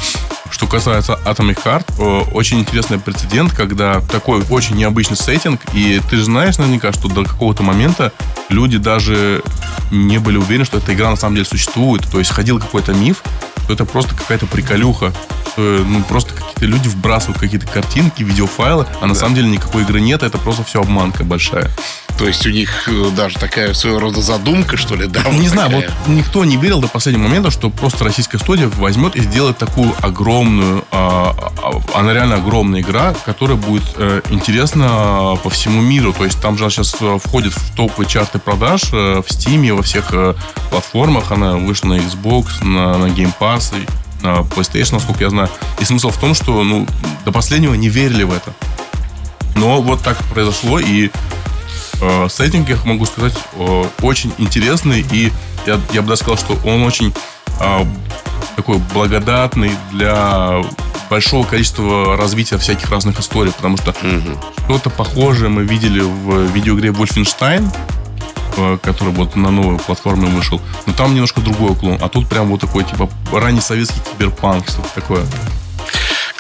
Что 0.50 0.68
касается 0.68 1.20
Atomic 1.26 1.64
Heart, 1.64 1.86
э, 1.98 2.32
очень 2.34 2.60
интересный 2.60 3.00
прецедент, 3.00 3.54
когда 3.54 4.02
такой 4.02 4.44
очень 4.50 4.76
необычный 4.76 5.18
сеттинг, 5.18 5.62
и 5.74 6.02
ты 6.10 6.18
же 6.18 6.26
знаешь 6.26 6.58
наверняка, 6.58 6.92
что 6.92 7.08
до 7.08 7.24
какого-то 7.24 7.64
момента 7.64 8.12
люди 8.50 8.78
даже 8.78 9.44
не 9.92 10.18
были 10.20 10.38
уверены, 10.38 10.66
что 10.66 10.78
эта 10.78 10.94
игра 10.94 11.10
на 11.10 11.16
самом 11.16 11.36
деле 11.36 11.48
существует. 11.48 12.10
То 12.10 12.20
есть 12.20 12.32
ходил 12.32 12.60
какой-то 12.60 12.94
миф, 12.94 13.24
что 13.64 13.74
это 13.74 13.86
просто 13.86 14.16
какая-то 14.16 14.46
приколюха, 14.48 15.14
что 15.54 15.62
ну, 15.86 16.04
просто 16.04 16.34
какие-то 16.34 16.66
люди 16.66 16.88
вбрасывают 16.88 17.40
какие-то 17.40 17.68
картинки, 17.68 18.24
видеофайлы, 18.24 18.86
а 19.02 19.08
на 19.08 19.16
самом 19.16 19.36
деле 19.36 19.50
никакой 19.50 19.84
игры 19.84 20.02
нет, 20.02 20.24
это 20.24 20.38
просто 20.38 20.64
все 20.64 20.82
обманка 20.82 21.24
большая. 21.24 21.72
То 22.18 22.28
есть 22.28 22.46
у 22.46 22.50
них 22.50 22.88
э, 22.88 23.10
даже 23.16 23.38
такая 23.38 23.74
своего 23.74 24.00
рода 24.00 24.22
задумка, 24.22 24.78
что 24.78 24.96
ли, 24.96 25.08
да? 25.08 25.24
Не 25.32 25.48
знаю, 25.48 25.72
вот 25.72 25.86
никто 26.08 26.46
не 26.46 26.58
верил 26.58 26.80
до 26.80 26.88
последнего 26.88 27.24
момента, 27.24 27.52
что 27.52 27.70
просто 27.70 28.04
российская 28.04 28.38
студия 28.38 28.68
возьмет 28.68 29.16
и 29.16 29.22
сделает 29.22 29.58
такую 29.58 29.94
огромную, 30.02 30.86
а, 30.92 31.36
а, 31.62 32.00
она 32.00 32.14
реально 32.14 32.36
огромная 32.36 32.82
игра, 32.82 33.14
которая 33.26 33.58
будет 33.58 33.84
э, 33.96 34.22
интересна 34.30 35.38
по 35.44 35.50
всему 35.50 35.82
миру. 35.82 36.14
То 36.14 36.26
есть 36.26 36.42
там 36.42 36.58
же 36.58 36.66
она 36.66 36.72
сейчас 36.72 36.96
э, 37.02 37.18
входит 37.24 37.54
в 37.54 37.76
топовые 37.76 38.08
чарты 38.08 38.40
продаж 38.40 38.84
в 38.92 39.26
Steam, 39.28 39.74
во 39.74 39.82
всех 39.82 40.14
платформах. 40.70 41.32
Она 41.32 41.56
вышла 41.56 41.90
на 41.90 41.98
Xbox, 41.98 42.64
на, 42.64 42.98
на 42.98 43.06
Game 43.06 43.34
Pass 43.40 43.74
на 44.22 44.40
PlayStation, 44.42 44.94
насколько 44.94 45.24
я 45.24 45.30
знаю. 45.30 45.50
И 45.80 45.86
смысл 45.86 46.10
в 46.10 46.18
том, 46.18 46.34
что 46.34 46.64
ну, 46.64 46.88
до 47.26 47.32
последнего 47.32 47.74
не 47.74 47.90
верили 47.90 48.24
в 48.24 48.34
это. 48.34 48.54
Но 49.56 49.82
вот 49.82 50.02
так 50.02 50.18
произошло, 50.26 50.80
и 50.80 51.10
э, 52.02 52.28
сеттинг, 52.30 52.70
я 52.70 52.78
могу 52.84 53.06
сказать, 53.06 53.34
э, 53.56 53.84
очень 54.02 54.34
интересный, 54.38 55.06
и 55.12 55.32
я, 55.66 55.80
я 55.94 56.02
бы 56.02 56.10
даже 56.10 56.22
сказал, 56.22 56.38
что 56.38 56.58
он 56.68 56.84
очень 56.84 57.14
э, 57.60 57.86
такой 58.56 58.78
благодатный 58.94 59.72
для 59.92 60.62
большого 61.10 61.46
количества 61.46 62.16
развития 62.16 62.58
всяких 62.58 62.90
разных 62.90 63.20
историй, 63.20 63.52
потому 63.52 63.78
что 63.78 63.94
что-то 64.66 64.90
похожее 64.90 65.50
мы 65.50 65.64
видели 65.64 66.00
в 66.00 66.52
видеоигре 66.54 66.90
Wolfenstein, 66.90 67.68
э, 68.58 68.78
который 68.82 69.14
вот 69.14 69.36
на 69.36 69.52
новой 69.52 69.78
платформе 69.78 70.28
вышел, 70.28 70.62
но 70.86 70.94
там 70.94 71.14
немножко 71.14 71.42
другой 71.42 71.72
уклон, 71.72 71.98
а 72.02 72.08
тут 72.08 72.28
прям 72.28 72.48
вот 72.48 72.62
такой, 72.62 72.84
типа, 72.84 73.10
ранний 73.34 73.62
советский 73.62 74.00
киберпанк, 74.12 74.68
что-то 74.70 74.90
такое. 74.96 75.26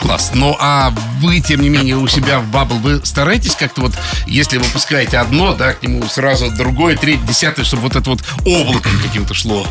Класс. 0.02 0.32
Ну, 0.34 0.58
а 0.60 0.92
вы, 1.20 1.40
тем 1.40 1.62
не 1.62 1.70
менее, 1.70 1.96
у 1.96 2.08
себя 2.08 2.40
в 2.40 2.50
Bubble, 2.50 2.80
вы 2.82 3.06
стараетесь 3.06 3.56
как-то 3.56 3.82
вот, 3.82 3.94
если 4.26 4.58
выпускаете 4.58 5.20
одно, 5.20 5.54
да, 5.54 5.74
к 5.74 5.84
нему 5.84 6.04
сразу 6.08 6.50
другое, 6.50 6.98
третье, 6.98 7.26
десятое, 7.26 7.64
чтобы 7.64 7.84
вот 7.84 7.96
это 7.96 8.10
вот 8.10 8.24
облаком 8.44 8.92
каким-то 9.04 9.34
шло? 9.34 9.66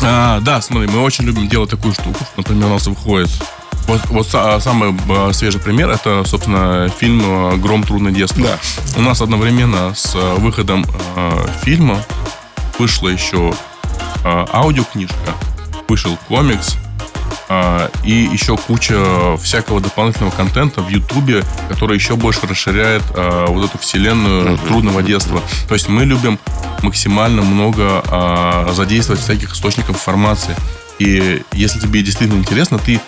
А, 0.00 0.40
да, 0.40 0.62
смотри, 0.62 0.88
мы 0.88 1.00
очень 1.00 1.24
любим 1.24 1.48
делать 1.48 1.70
такую 1.70 1.94
штуку. 1.94 2.24
Например, 2.36 2.66
у 2.66 2.74
нас 2.74 2.86
выходит 2.86 3.30
вот, 3.88 4.00
вот 4.06 4.26
са- 4.26 4.60
самый 4.60 4.94
э, 5.08 5.32
свежий 5.32 5.60
пример 5.60 5.90
это, 5.90 6.22
собственно, 6.24 6.88
фильм 6.98 7.20
э, 7.24 7.56
Гром 7.56 7.82
трудное 7.82 8.12
детство. 8.12 8.42
Да. 8.42 8.58
У 8.96 9.02
нас 9.02 9.20
одновременно 9.20 9.94
с 9.94 10.14
э, 10.14 10.34
выходом 10.36 10.86
э, 11.16 11.46
фильма 11.62 12.02
вышла 12.78 13.08
еще 13.08 13.52
э, 14.24 14.46
аудиокнижка, 14.52 15.34
вышел 15.88 16.16
комикс, 16.28 16.76
и 18.04 18.12
еще 18.32 18.56
куча 18.56 19.36
всякого 19.42 19.80
дополнительного 19.80 20.30
контента 20.32 20.82
в 20.82 20.88
Ютубе, 20.88 21.42
который 21.68 21.96
еще 21.96 22.16
больше 22.16 22.46
расширяет 22.46 23.02
э, 23.14 23.46
вот 23.48 23.64
эту 23.64 23.78
вселенную 23.78 24.58
трудного 24.58 25.02
детства. 25.02 25.40
То 25.68 25.74
есть 25.74 25.88
мы 25.88 26.04
любим 26.04 26.38
максимально 26.82 27.42
много 27.42 28.02
э, 28.04 28.72
задействовать 28.74 29.20
всяких 29.20 29.54
источников 29.54 29.96
информации. 29.96 30.54
И 30.98 31.42
если 31.52 31.78
тебе 31.78 32.02
действительно 32.02 32.38
интересно, 32.38 32.78
ты 32.78 33.00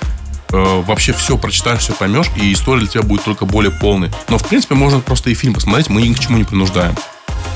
э, 0.52 0.82
вообще 0.86 1.12
все 1.12 1.36
прочитаешь, 1.36 1.80
все 1.80 1.92
поймешь, 1.92 2.26
и 2.36 2.52
история 2.52 2.80
для 2.80 2.88
тебя 2.88 3.02
будет 3.02 3.24
только 3.24 3.46
более 3.46 3.72
полной. 3.72 4.10
Но, 4.28 4.38
в 4.38 4.46
принципе, 4.46 4.74
можно 4.74 5.00
просто 5.00 5.30
и 5.30 5.34
фильм 5.34 5.54
посмотреть, 5.54 5.88
мы 5.88 6.02
ни 6.02 6.12
к 6.12 6.18
чему 6.18 6.38
не 6.38 6.44
принуждаем. 6.44 6.94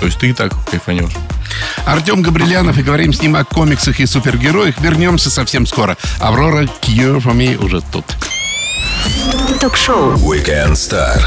То 0.01 0.07
есть 0.07 0.19
ты 0.19 0.31
и 0.31 0.33
так 0.33 0.53
кайфанешь. 0.71 1.13
Артем 1.89 2.21
Габрилянов, 2.21 2.77
и 2.77 2.83
говорим 2.83 3.15
с 3.15 3.23
ним 3.23 3.35
о 3.35 3.45
комиксах 3.45 3.99
и 3.99 4.05
супергероях. 4.05 4.79
Вернемся 4.79 5.31
совсем 5.31 5.67
скоро. 5.67 5.97
Аврора 6.21 6.65
Cure 6.83 7.23
for 7.23 7.33
Me 7.33 7.57
уже 7.57 7.81
тут. 7.81 8.05
Ток-шоу. 9.59 10.13
Weekend 10.17 10.73
Star. 10.73 11.19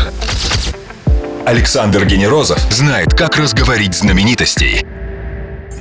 Александр 1.48 2.06
Генерозов 2.06 2.60
знает, 2.72 3.16
как 3.16 3.38
разговорить 3.38 3.96
знаменитостей. 3.96 4.86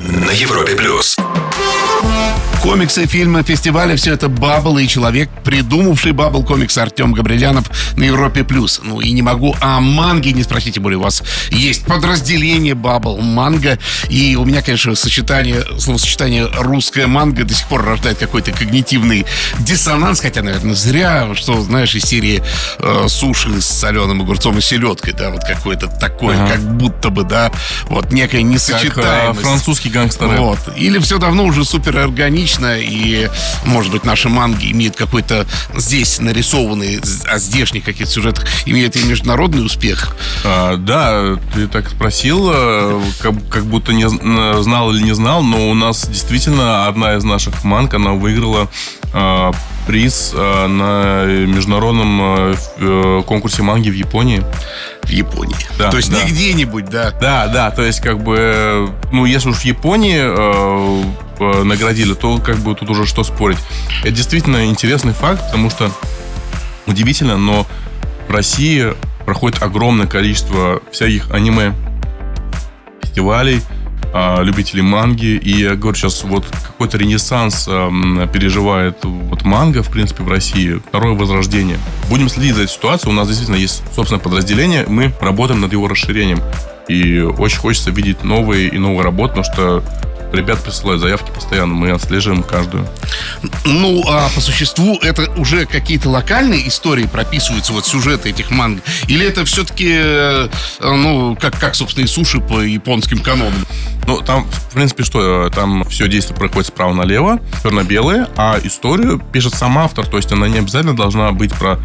На 0.00 0.30
Европе 0.30 0.74
плюс. 0.74 1.18
Комиксы, 2.62 3.06
фильмы, 3.06 3.42
фестивали, 3.42 3.96
все 3.96 4.12
это 4.12 4.28
Баббл 4.28 4.76
и 4.76 4.86
человек, 4.86 5.30
придумавший 5.44 6.12
Баббл 6.12 6.44
комикс 6.44 6.76
Артем 6.76 7.12
Габрилянов 7.14 7.64
на 7.96 8.04
Европе+. 8.04 8.44
плюс. 8.44 8.80
Ну 8.84 9.00
и 9.00 9.12
не 9.12 9.22
могу 9.22 9.56
о 9.60 9.80
манге 9.80 10.32
не 10.32 10.42
спросить, 10.42 10.74
тем 10.74 10.82
более 10.82 10.98
у 10.98 11.02
вас 11.02 11.22
есть 11.50 11.86
подразделение 11.86 12.74
Баббл, 12.74 13.16
манга. 13.22 13.78
И 14.10 14.36
у 14.36 14.44
меня, 14.44 14.60
конечно, 14.60 14.94
сочетание, 14.94 15.64
словосочетание 15.78 16.48
русская 16.58 17.06
манга 17.06 17.44
до 17.44 17.54
сих 17.54 17.66
пор 17.66 17.82
рождает 17.82 18.18
какой-то 18.18 18.52
когнитивный 18.52 19.24
диссонанс, 19.60 20.20
хотя, 20.20 20.42
наверное, 20.42 20.74
зря, 20.74 21.30
что, 21.34 21.62
знаешь, 21.62 21.94
из 21.94 22.02
серии 22.04 22.42
э, 22.78 23.06
суши 23.08 23.58
с 23.62 23.66
соленым 23.66 24.20
огурцом 24.20 24.58
и 24.58 24.60
селедкой, 24.60 25.14
да, 25.14 25.30
вот 25.30 25.44
какое-то 25.44 25.88
такое, 25.88 26.36
Ага. 26.36 26.52
как 26.52 26.76
будто 26.76 27.08
бы, 27.08 27.24
да, 27.24 27.50
вот 27.86 28.12
некая 28.12 28.38
Как 28.42 28.46
э, 28.46 28.52
несочетаемость. 28.52 29.40
французский 29.40 29.88
гангстер. 29.88 30.26
Вот. 30.28 30.58
Или 30.76 30.98
все 30.98 31.16
давно 31.18 31.44
уже 31.44 31.64
супер 31.64 31.96
органично, 32.50 32.78
и, 32.78 33.28
может 33.64 33.92
быть, 33.92 34.04
наши 34.04 34.28
манги 34.28 34.70
имеют 34.72 34.96
какой-то 34.96 35.46
здесь 35.76 36.20
нарисованный, 36.20 37.00
а 37.28 37.38
здешних 37.38 37.84
каких-то 37.84 38.12
сюжетах 38.12 38.46
имеют 38.66 38.96
и 38.96 39.02
международный 39.04 39.64
успех. 39.64 40.16
А, 40.44 40.76
да, 40.76 41.38
ты 41.54 41.68
так 41.68 41.88
спросил, 41.88 42.50
э, 42.52 43.02
как, 43.20 43.34
как 43.48 43.64
будто 43.66 43.92
не 43.92 44.04
зн- 44.04 44.62
знал 44.62 44.92
или 44.92 45.02
не 45.02 45.14
знал, 45.14 45.42
но 45.42 45.70
у 45.70 45.74
нас 45.74 46.08
действительно 46.08 46.86
одна 46.88 47.16
из 47.16 47.24
наших 47.24 47.64
манг, 47.64 47.94
она 47.94 48.12
выиграла 48.12 48.68
э, 49.12 49.52
приз 49.86 50.32
э, 50.34 50.66
на 50.66 51.24
международном 51.46 52.20
э, 52.22 52.54
э, 52.78 53.22
конкурсе 53.26 53.62
манги 53.62 53.90
в 53.90 53.94
Японии. 53.94 54.42
В 55.10 55.12
Японии. 55.12 55.56
Да, 55.78 55.90
То 55.90 55.98
есть 55.98 56.10
да. 56.10 56.22
не 56.22 56.30
где-нибудь, 56.30 56.86
да. 56.86 57.12
Да, 57.20 57.48
да, 57.48 57.70
то 57.70 57.82
есть 57.82 58.00
как 58.00 58.22
бы, 58.22 58.36
э, 58.38 58.88
ну, 59.12 59.24
если 59.26 59.50
уж 59.50 59.56
в 59.56 59.64
Японии 59.64 60.20
э, 60.20 61.04
э, 61.40 61.62
наградили, 61.64 62.14
то 62.14 62.38
как 62.38 62.58
бы 62.58 62.74
тут 62.74 62.88
уже 62.90 63.06
что 63.06 63.24
спорить. 63.24 63.58
Это 64.02 64.12
действительно 64.12 64.66
интересный 64.66 65.12
факт, 65.12 65.44
потому 65.46 65.68
что 65.70 65.90
удивительно, 66.86 67.36
но 67.36 67.66
в 68.28 68.32
России 68.32 68.94
проходит 69.26 69.62
огромное 69.62 70.06
количество 70.06 70.80
всяких 70.92 71.30
аниме 71.30 71.74
фестивалей, 73.02 73.60
а, 74.12 74.42
любителей 74.42 74.82
манги. 74.82 75.36
И 75.36 75.60
я 75.60 75.74
говорю, 75.74 75.96
сейчас 75.96 76.24
вот 76.24 76.46
какой-то 76.46 76.98
ренессанс 76.98 77.66
переживает 78.32 78.98
вот 79.04 79.44
манга, 79.44 79.82
в 79.82 79.90
принципе, 79.90 80.22
в 80.22 80.28
России. 80.28 80.80
Второе 80.88 81.14
возрождение. 81.14 81.78
Будем 82.08 82.28
следить 82.28 82.54
за 82.54 82.62
этой 82.62 82.72
ситуацией. 82.72 83.12
У 83.12 83.14
нас 83.14 83.28
действительно 83.28 83.56
есть 83.56 83.82
собственное 83.94 84.22
подразделение. 84.22 84.84
Мы 84.88 85.12
работаем 85.20 85.60
над 85.60 85.72
его 85.72 85.88
расширением. 85.88 86.40
И 86.88 87.20
очень 87.20 87.58
хочется 87.58 87.90
видеть 87.90 88.24
новые 88.24 88.68
и 88.68 88.78
новые 88.78 89.02
работы, 89.02 89.34
потому 89.36 89.44
что 89.44 89.84
ребят 90.32 90.62
присылают 90.62 91.00
заявки 91.00 91.30
постоянно. 91.32 91.74
Мы 91.74 91.90
отслеживаем 91.90 92.42
каждую. 92.42 92.86
Ну, 93.64 94.02
а 94.08 94.28
по 94.34 94.40
существу 94.40 94.98
это 95.02 95.30
уже 95.36 95.66
какие-то 95.66 96.08
локальные 96.08 96.68
истории 96.68 97.06
прописываются, 97.06 97.72
вот 97.72 97.86
сюжеты 97.86 98.30
этих 98.30 98.50
манг? 98.50 98.82
Или 99.08 99.26
это 99.26 99.44
все-таки, 99.44 99.90
э, 99.92 100.48
ну, 100.80 101.36
как, 101.40 101.58
как, 101.58 101.74
собственно, 101.74 102.04
и 102.04 102.08
суши 102.08 102.40
по 102.40 102.60
японским 102.60 103.18
канонам? 103.18 103.66
Ну, 104.06 104.20
там, 104.22 104.46
в 104.50 104.74
принципе, 104.74 105.04
что? 105.04 105.46
э, 105.46 105.50
Там 105.50 105.84
все 105.88 106.08
действие 106.08 106.36
проходит 106.36 106.68
справа 106.68 106.92
налево, 106.94 107.40
черно-белое, 107.62 108.28
а 108.36 108.58
историю 108.62 109.18
пишет 109.32 109.54
сам 109.54 109.78
автор, 109.78 110.06
то 110.06 110.16
есть 110.16 110.32
она 110.32 110.48
не 110.48 110.58
обязательно 110.58 110.96
должна 110.96 111.32
быть 111.32 111.54
про 111.54 111.78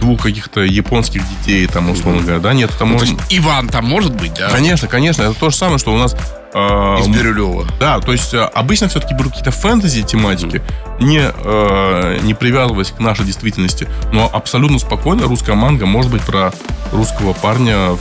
двух 0.00 0.22
каких-то 0.22 0.60
японских 0.60 1.22
детей, 1.28 1.66
там, 1.66 1.90
условно 1.90 2.20
говоря, 2.22 2.38
да? 2.38 2.52
Нет, 2.52 2.70
там 2.78 2.92
Ну, 2.92 3.00
есть 3.00 3.14
Иван 3.30 3.68
там 3.68 3.86
может 3.86 4.14
быть, 4.14 4.34
да? 4.34 4.50
Конечно, 4.50 4.88
конечно, 4.88 5.22
это 5.22 5.34
то 5.34 5.50
же 5.50 5.56
самое, 5.56 5.78
что 5.78 5.94
у 5.94 5.98
нас... 5.98 6.14
э, 6.56 7.00
Из 7.00 7.08
Бирюлева. 7.08 7.66
Да, 7.78 8.00
то 8.00 8.12
есть 8.12 8.32
э, 8.34 8.40
обычно 8.40 8.88
все-таки 8.88 9.14
берут 9.14 9.32
какие-то 9.32 9.50
фэнтези 9.50 10.02
тематики, 10.02 10.62
не, 11.00 11.20
э, 11.22 12.18
не 12.22 12.34
привязываясь 12.34 12.90
к 12.90 12.98
нашей 12.98 13.24
действительности, 13.24 13.86
но 14.12 14.30
абсолютно 14.32 14.78
спокойно 14.78 15.24
русская 15.24 15.54
манга 15.54 15.86
может 15.86 16.10
быть 16.10 16.22
про 16.22 16.52
русского 16.92 17.32
парня 17.34 17.90
в, 17.90 17.98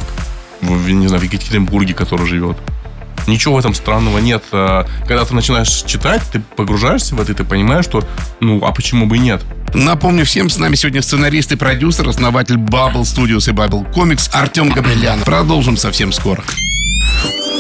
в, 0.62 0.90
не 0.90 1.08
знаю, 1.08 1.22
в 1.22 1.26
Екатеринбурге, 1.26 1.94
который 1.94 2.26
живет. 2.26 2.58
Ничего 3.28 3.56
в 3.56 3.58
этом 3.60 3.74
странного 3.74 4.20
нет. 4.20 4.44
Э, 4.52 4.86
Когда 5.08 5.26
ты 5.26 5.34
начинаешь 5.36 5.70
читать, 5.70 6.22
ты 6.32 6.40
погружаешься 6.56 7.16
в 7.16 7.22
это, 7.22 7.32
и 7.32 7.36
ты 7.36 7.44
понимаешь, 7.44 7.86
что, 7.86 8.04
ну, 8.40 8.64
а 8.64 8.72
почему 8.72 9.06
бы 9.08 9.18
и 9.18 9.20
нет? 9.20 9.42
Напомню 9.74 10.26
всем, 10.26 10.50
с 10.50 10.58
нами 10.58 10.76
сегодня 10.76 11.02
сценарист 11.02 11.52
и 11.52 11.56
продюсер, 11.56 12.08
основатель 12.08 12.56
Bubble 12.56 13.02
Studios 13.02 13.50
и 13.50 13.54
Bubble 13.54 13.92
Comics 13.94 14.30
Артем 14.32 14.70
Габрилян. 14.70 15.20
Продолжим 15.22 15.76
совсем 15.76 16.14
скоро. 16.14 16.44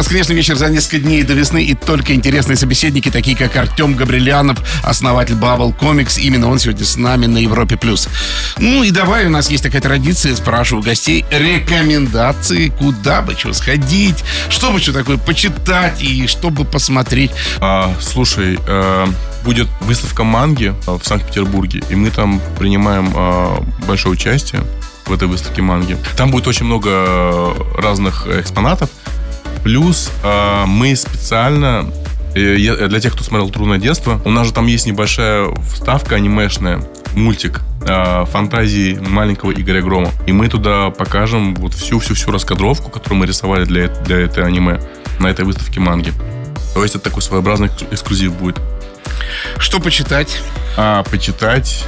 Воскресный 0.00 0.34
вечер 0.34 0.56
за 0.56 0.70
несколько 0.70 0.98
дней 1.00 1.22
до 1.24 1.34
весны 1.34 1.62
и 1.62 1.74
только 1.74 2.14
интересные 2.14 2.56
собеседники, 2.56 3.10
такие 3.10 3.36
как 3.36 3.54
Артем 3.54 3.94
Габрилянов, 3.96 4.58
основатель 4.82 5.34
Bubble 5.34 5.78
Comics. 5.78 6.18
Именно 6.18 6.48
он 6.48 6.58
сегодня 6.58 6.86
с 6.86 6.96
нами 6.96 7.26
на 7.26 7.36
Европе+. 7.36 7.76
плюс. 7.76 8.08
Ну 8.56 8.82
и 8.82 8.92
давай, 8.92 9.26
у 9.26 9.28
нас 9.28 9.50
есть 9.50 9.62
такая 9.62 9.82
традиция, 9.82 10.34
спрашиваю 10.36 10.82
гостей 10.82 11.26
рекомендации, 11.30 12.70
куда 12.70 13.20
бы 13.20 13.34
что 13.34 13.52
сходить, 13.52 14.24
что 14.48 14.70
бы 14.70 14.80
что 14.80 14.94
такое 14.94 15.18
почитать 15.18 16.00
и 16.00 16.26
что 16.26 16.48
бы 16.48 16.64
посмотреть. 16.64 17.32
А, 17.58 17.94
слушай, 18.00 18.58
э, 18.66 19.06
будет 19.44 19.68
выставка 19.82 20.24
манги 20.24 20.74
э, 20.86 20.92
в 20.92 21.06
Санкт-Петербурге, 21.06 21.82
и 21.90 21.94
мы 21.94 22.10
там 22.10 22.40
принимаем 22.58 23.12
э, 23.14 23.60
большое 23.86 24.14
участие 24.14 24.62
в 25.04 25.12
этой 25.12 25.28
выставке 25.28 25.60
манги. 25.60 25.98
Там 26.16 26.30
будет 26.30 26.46
очень 26.46 26.64
много 26.64 26.88
э, 26.90 27.54
разных 27.76 28.26
экспонатов. 28.28 28.88
Плюс 29.62 30.10
э, 30.22 30.64
мы 30.66 30.96
специально 30.96 31.90
э, 32.34 32.88
для 32.88 33.00
тех, 33.00 33.12
кто 33.12 33.22
смотрел 33.22 33.50
«Трудное 33.50 33.78
детство», 33.78 34.20
у 34.24 34.30
нас 34.30 34.46
же 34.46 34.52
там 34.52 34.66
есть 34.66 34.86
небольшая 34.86 35.54
вставка 35.72 36.16
анимешная, 36.16 36.82
мультик 37.14 37.60
э, 37.86 38.24
фантазии 38.26 38.98
маленького 38.98 39.52
Игоря 39.52 39.82
Грома. 39.82 40.10
И 40.26 40.32
мы 40.32 40.48
туда 40.48 40.90
покажем 40.90 41.54
вот 41.56 41.74
всю-всю-всю 41.74 42.30
раскадровку, 42.30 42.90
которую 42.90 43.18
мы 43.18 43.26
рисовали 43.26 43.64
для, 43.64 43.88
для 43.88 44.20
этой 44.20 44.44
аниме 44.44 44.80
на 45.18 45.26
этой 45.26 45.44
выставке 45.44 45.80
манги. 45.80 46.12
То 46.74 46.82
есть 46.82 46.94
это 46.94 47.04
такой 47.04 47.22
своеобразный 47.22 47.66
экс- 47.66 47.84
эксклюзив 47.90 48.32
будет. 48.34 48.58
Что 49.58 49.80
почитать? 49.80 50.40
А, 50.76 51.02
почитать. 51.04 51.84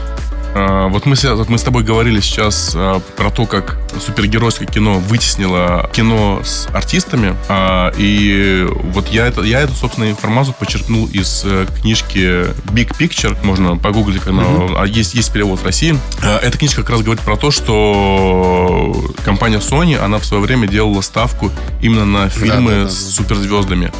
А, 0.54 0.88
вот 0.88 1.06
мы, 1.06 1.16
с- 1.16 1.24
вот 1.24 1.48
мы 1.48 1.58
с 1.58 1.62
тобой 1.62 1.82
говорили 1.82 2.20
сейчас 2.20 2.72
а, 2.74 3.00
про 3.16 3.30
то, 3.30 3.46
как 3.46 3.78
супергеройское 4.04 4.66
кино 4.68 4.98
вытеснило 4.98 5.90
кино 5.92 6.40
с 6.44 6.68
артистами. 6.72 7.34
А, 7.48 7.92
и 7.96 8.66
вот 8.92 9.08
я, 9.08 9.26
это, 9.26 9.42
я 9.42 9.60
эту, 9.60 9.74
собственно, 9.74 10.10
информацию 10.10 10.54
почерпнул 10.58 11.06
из 11.06 11.42
э, 11.44 11.66
книжки 11.80 12.46
Big 12.70 12.96
Picture. 12.98 13.36
Можно 13.44 13.76
погуглить, 13.76 14.26
она, 14.26 14.44
а 14.76 14.84
есть, 14.84 15.14
есть 15.14 15.32
перевод 15.32 15.60
в 15.60 15.64
России. 15.64 15.96
Эта 16.42 16.58
книжка 16.58 16.82
как 16.82 16.90
раз 16.90 17.02
говорит 17.02 17.22
про 17.22 17.36
то, 17.36 17.50
что 17.50 19.10
компания 19.24 19.58
Sony, 19.58 19.96
она 19.96 20.18
в 20.18 20.24
свое 20.24 20.42
время 20.42 20.66
делала 20.68 21.00
ставку 21.00 21.50
именно 21.80 22.04
на 22.04 22.28
фильмы 22.28 22.70
да, 22.70 22.82
да, 22.84 22.88
с 22.90 23.04
да. 23.04 23.10
суперзвездами. 23.10 23.92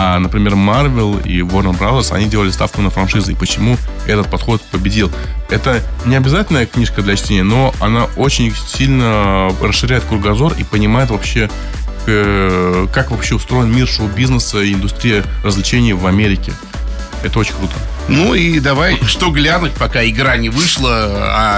А, 0.00 0.20
например, 0.20 0.52
Marvel 0.52 1.20
и 1.26 1.40
Warner 1.40 1.76
Bros. 1.76 2.12
они 2.12 2.26
делали 2.26 2.50
ставку 2.50 2.80
на 2.82 2.90
франшизы. 2.90 3.32
И 3.32 3.34
почему 3.34 3.76
этот 4.06 4.30
подход 4.30 4.62
победил? 4.70 5.10
Это 5.50 5.82
не 6.06 6.14
обязательная 6.14 6.66
книжка 6.66 7.02
для 7.02 7.16
чтения, 7.16 7.42
но 7.42 7.74
она 7.80 8.04
очень 8.16 8.54
сильно 8.54 9.52
расширяет 9.60 10.04
кругозор 10.04 10.54
и 10.56 10.62
понимает 10.62 11.10
вообще, 11.10 11.50
э, 12.06 12.86
как 12.92 13.10
вообще 13.10 13.34
устроен 13.34 13.74
мир 13.74 13.88
шоу-бизнеса 13.88 14.60
и 14.62 14.72
индустрия 14.72 15.24
развлечений 15.42 15.94
в 15.94 16.06
Америке. 16.06 16.52
Это 17.24 17.40
очень 17.40 17.54
круто. 17.56 17.74
Ну 18.08 18.34
и 18.34 18.58
давай, 18.58 18.98
что 19.06 19.30
глянуть, 19.30 19.72
пока 19.72 20.06
игра 20.06 20.36
не 20.36 20.48
вышла, 20.48 20.90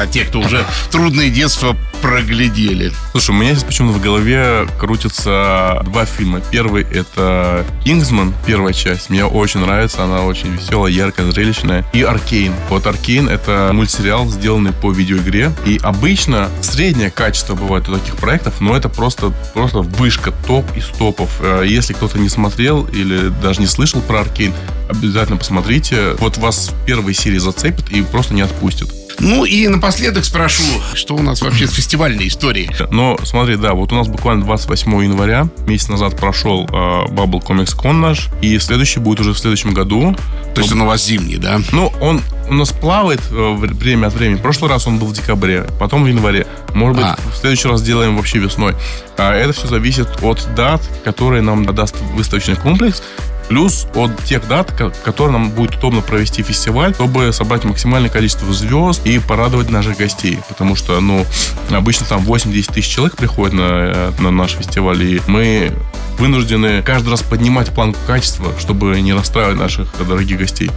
а 0.02 0.06
те, 0.06 0.24
кто 0.24 0.40
уже 0.40 0.64
трудное 0.90 1.30
детство 1.30 1.76
проглядели. 2.02 2.92
Слушай, 3.12 3.30
у 3.30 3.34
меня 3.34 3.54
сейчас 3.54 3.64
почему-то 3.64 3.98
в 3.98 4.02
голове 4.02 4.66
крутятся 4.78 5.82
два 5.84 6.06
фильма. 6.06 6.40
Первый 6.50 6.82
это 6.82 7.64
«Kingsman», 7.84 8.34
первая 8.46 8.72
часть. 8.72 9.10
Мне 9.10 9.24
очень 9.24 9.60
нравится, 9.60 10.04
она 10.04 10.22
очень 10.22 10.56
веселая, 10.56 10.92
яркая, 10.92 11.30
зрелищная. 11.30 11.84
И 11.92 12.02
«Arcane». 12.02 12.52
Вот 12.68 12.86
«Arcane»— 12.86 13.28
это 13.30 13.70
мультсериал, 13.72 14.26
сделанный 14.28 14.72
по 14.72 14.90
видеоигре. 14.90 15.52
И 15.66 15.78
обычно 15.82 16.48
среднее 16.62 17.10
качество 17.10 17.54
бывает 17.54 17.88
у 17.88 17.96
таких 17.96 18.16
проектов, 18.16 18.60
но 18.60 18.76
это 18.76 18.88
просто, 18.88 19.32
просто 19.54 19.80
вышка, 19.80 20.32
топ 20.46 20.64
из 20.76 20.86
топов. 20.86 21.30
Э, 21.40 21.64
Если 21.66 21.92
кто-то 21.92 22.18
не 22.18 22.28
смотрел 22.28 22.86
или 22.86 23.28
даже 23.28 23.60
не 23.60 23.66
слышал 23.66 24.00
про 24.00 24.20
«Arcane», 24.20 24.54
обязательно 24.90 25.36
посмотрите. 25.36 26.14
Вот 26.18 26.38
вас 26.38 26.72
первые 26.86 27.14
серии 27.14 27.38
зацепит 27.38 27.90
и 27.90 28.02
просто 28.02 28.34
не 28.34 28.42
отпустит. 28.42 28.88
Ну 29.20 29.44
и 29.44 29.68
напоследок 29.68 30.24
спрошу, 30.24 30.64
что 30.94 31.14
у 31.14 31.22
нас 31.22 31.42
вообще 31.42 31.66
с 31.66 31.72
фестивальной 31.72 32.28
историей? 32.28 32.70
Но 32.90 33.18
смотри, 33.22 33.56
да, 33.56 33.74
вот 33.74 33.92
у 33.92 33.94
нас 33.94 34.08
буквально 34.08 34.44
28 34.44 35.04
января, 35.04 35.48
месяц 35.66 35.88
назад 35.88 36.16
прошел 36.16 36.64
э, 36.64 36.72
Bubble 36.72 37.42
Comics 37.42 37.76
Con 37.76 37.94
наш, 37.94 38.28
и 38.40 38.58
следующий 38.58 38.98
будет 39.00 39.20
уже 39.20 39.34
в 39.34 39.38
следующем 39.38 39.74
году. 39.74 40.16
То 40.54 40.62
есть 40.62 40.72
он 40.72 40.80
у 40.80 40.86
вас 40.86 41.04
зимний, 41.04 41.36
да? 41.36 41.60
Ну, 41.72 41.92
он 42.00 42.22
у 42.50 42.54
нас 42.54 42.70
плавает 42.72 43.20
э, 43.30 43.54
время 43.56 44.08
от 44.08 44.14
времени. 44.14 44.36
В 44.38 44.42
прошлый 44.42 44.70
раз 44.70 44.86
он 44.86 44.98
был 44.98 45.06
в 45.06 45.12
декабре, 45.12 45.66
потом 45.78 46.02
в 46.04 46.06
январе. 46.06 46.46
Может 46.74 46.96
быть, 46.96 47.06
А. 47.06 47.16
в 47.32 47.36
следующий 47.36 47.68
раз 47.68 47.80
сделаем 47.80 48.16
вообще 48.16 48.38
весной. 48.38 48.74
А 49.16 49.32
это 49.34 49.52
все 49.52 49.68
зависит 49.68 50.08
от 50.22 50.46
дат, 50.56 50.82
которые 51.04 51.42
нам 51.42 51.64
даст 51.64 51.96
выставочный 52.14 52.56
комплекс, 52.56 53.02
плюс 53.48 53.86
от 53.94 54.16
тех 54.24 54.46
дат, 54.48 54.72
ко- 54.72 54.90
которые 55.04 55.32
нам 55.38 55.50
будет 55.50 55.76
удобно 55.76 56.00
провести 56.00 56.42
фестиваль, 56.42 56.92
чтобы 56.94 57.32
собрать 57.32 57.64
максимальное 57.64 58.10
количество 58.10 58.52
звезд 58.52 59.06
и 59.06 59.18
порадовать 59.20 59.70
наших 59.70 59.96
гостей. 59.98 60.38
Потому 60.48 60.74
что, 60.76 61.00
ну, 61.00 61.24
обычно 61.70 62.06
там 62.06 62.24
8-10 62.24 62.72
тысяч 62.72 62.88
человек 62.92 63.16
приходят 63.16 63.54
на, 63.54 63.62
э, 63.62 64.12
на 64.18 64.30
наш 64.32 64.52
фестиваль, 64.52 65.02
и 65.02 65.22
мы 65.28 65.72
вынуждены 66.18 66.82
каждый 66.82 67.10
раз 67.10 67.22
поднимать 67.22 67.70
планку 67.70 67.98
качества, 68.06 68.52
чтобы 68.58 69.00
не 69.00 69.12
расстраивать 69.12 69.56
наших 69.56 69.88
дорогих 70.06 70.38
гостей. 70.38 70.70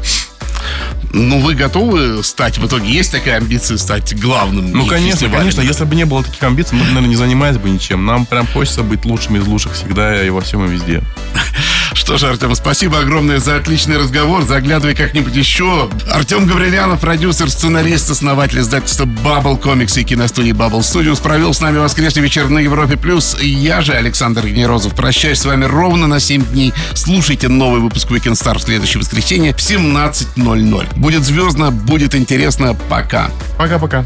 Ну, 1.13 1.39
вы 1.39 1.53
готовы 1.53 2.23
стать, 2.23 2.57
в 2.57 2.65
итоге 2.65 2.91
есть 2.91 3.11
такая 3.11 3.37
амбиция 3.37 3.77
стать 3.77 4.19
главным 4.19 4.71
Ну, 4.71 4.87
конечно, 4.87 5.11
фестивалем? 5.11 5.39
конечно. 5.41 5.61
Если 5.61 5.83
бы 5.85 5.95
не 5.95 6.05
было 6.05 6.23
таких 6.23 6.41
амбиций, 6.41 6.75
мы 6.75 6.85
наверное, 6.85 7.07
не 7.09 7.15
занимались 7.15 7.57
бы 7.57 7.69
ничем. 7.69 8.03
Нам 8.05 8.25
прям 8.25 8.47
хочется 8.47 8.81
быть 8.81 9.05
лучшими 9.05 9.37
из 9.37 9.45
лучших 9.45 9.73
всегда 9.73 10.25
и 10.25 10.29
во 10.31 10.41
всем 10.41 10.65
и 10.65 10.67
везде. 10.67 11.03
Что 11.93 12.17
ж, 12.17 12.23
Артем, 12.23 12.55
спасибо 12.55 12.99
огромное 12.99 13.37
за 13.37 13.55
отличный 13.57 13.97
разговор. 13.97 14.43
Заглядывай 14.43 14.95
как-нибудь 14.95 15.35
еще. 15.35 15.87
Артем 16.11 16.47
Гаврилянов, 16.47 16.99
продюсер, 16.99 17.49
сценарист, 17.49 18.09
основатель 18.09 18.59
издательства 18.59 19.05
Bubble 19.05 19.61
Comics 19.61 19.99
и 20.01 20.03
киностудии 20.03 20.51
Bubble 20.51 20.79
Studios, 20.79 21.21
провел 21.21 21.53
с 21.53 21.61
нами 21.61 21.77
воскресный 21.77 22.23
вечер 22.23 22.49
на 22.49 22.57
Европе+. 22.59 22.97
плюс. 22.97 23.37
Я 23.39 23.81
же, 23.81 23.93
Александр 23.93 24.47
Генерозов, 24.47 24.95
прощаюсь 24.95 25.37
с 25.39 25.45
вами 25.45 25.65
ровно 25.65 26.07
на 26.07 26.19
7 26.19 26.43
дней. 26.47 26.73
Слушайте 26.95 27.47
новый 27.47 27.79
выпуск 27.79 28.09
Weekend 28.09 28.33
Star 28.33 28.57
в 28.57 28.61
следующее 28.63 28.99
воскресенье 28.99 29.53
в 29.53 29.57
17.00. 29.57 30.87
Будет 31.03 31.25
звездно, 31.25 31.69
будет 31.69 32.15
интересно. 32.15 32.77
Пока. 32.89 33.29
Пока-пока. 33.57 34.05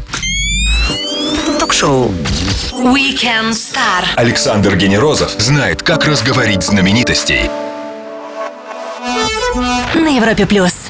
Ток-шоу 1.60 2.10
Weekend 2.72 3.52
Star. 3.52 4.04
Александр 4.16 4.74
Генерозов 4.74 5.30
знает, 5.38 5.84
как 5.84 6.06
разговорить 6.06 6.64
знаменитостей. 6.64 7.48
На 9.94 10.08
Европе 10.08 10.44
плюс. 10.44 10.87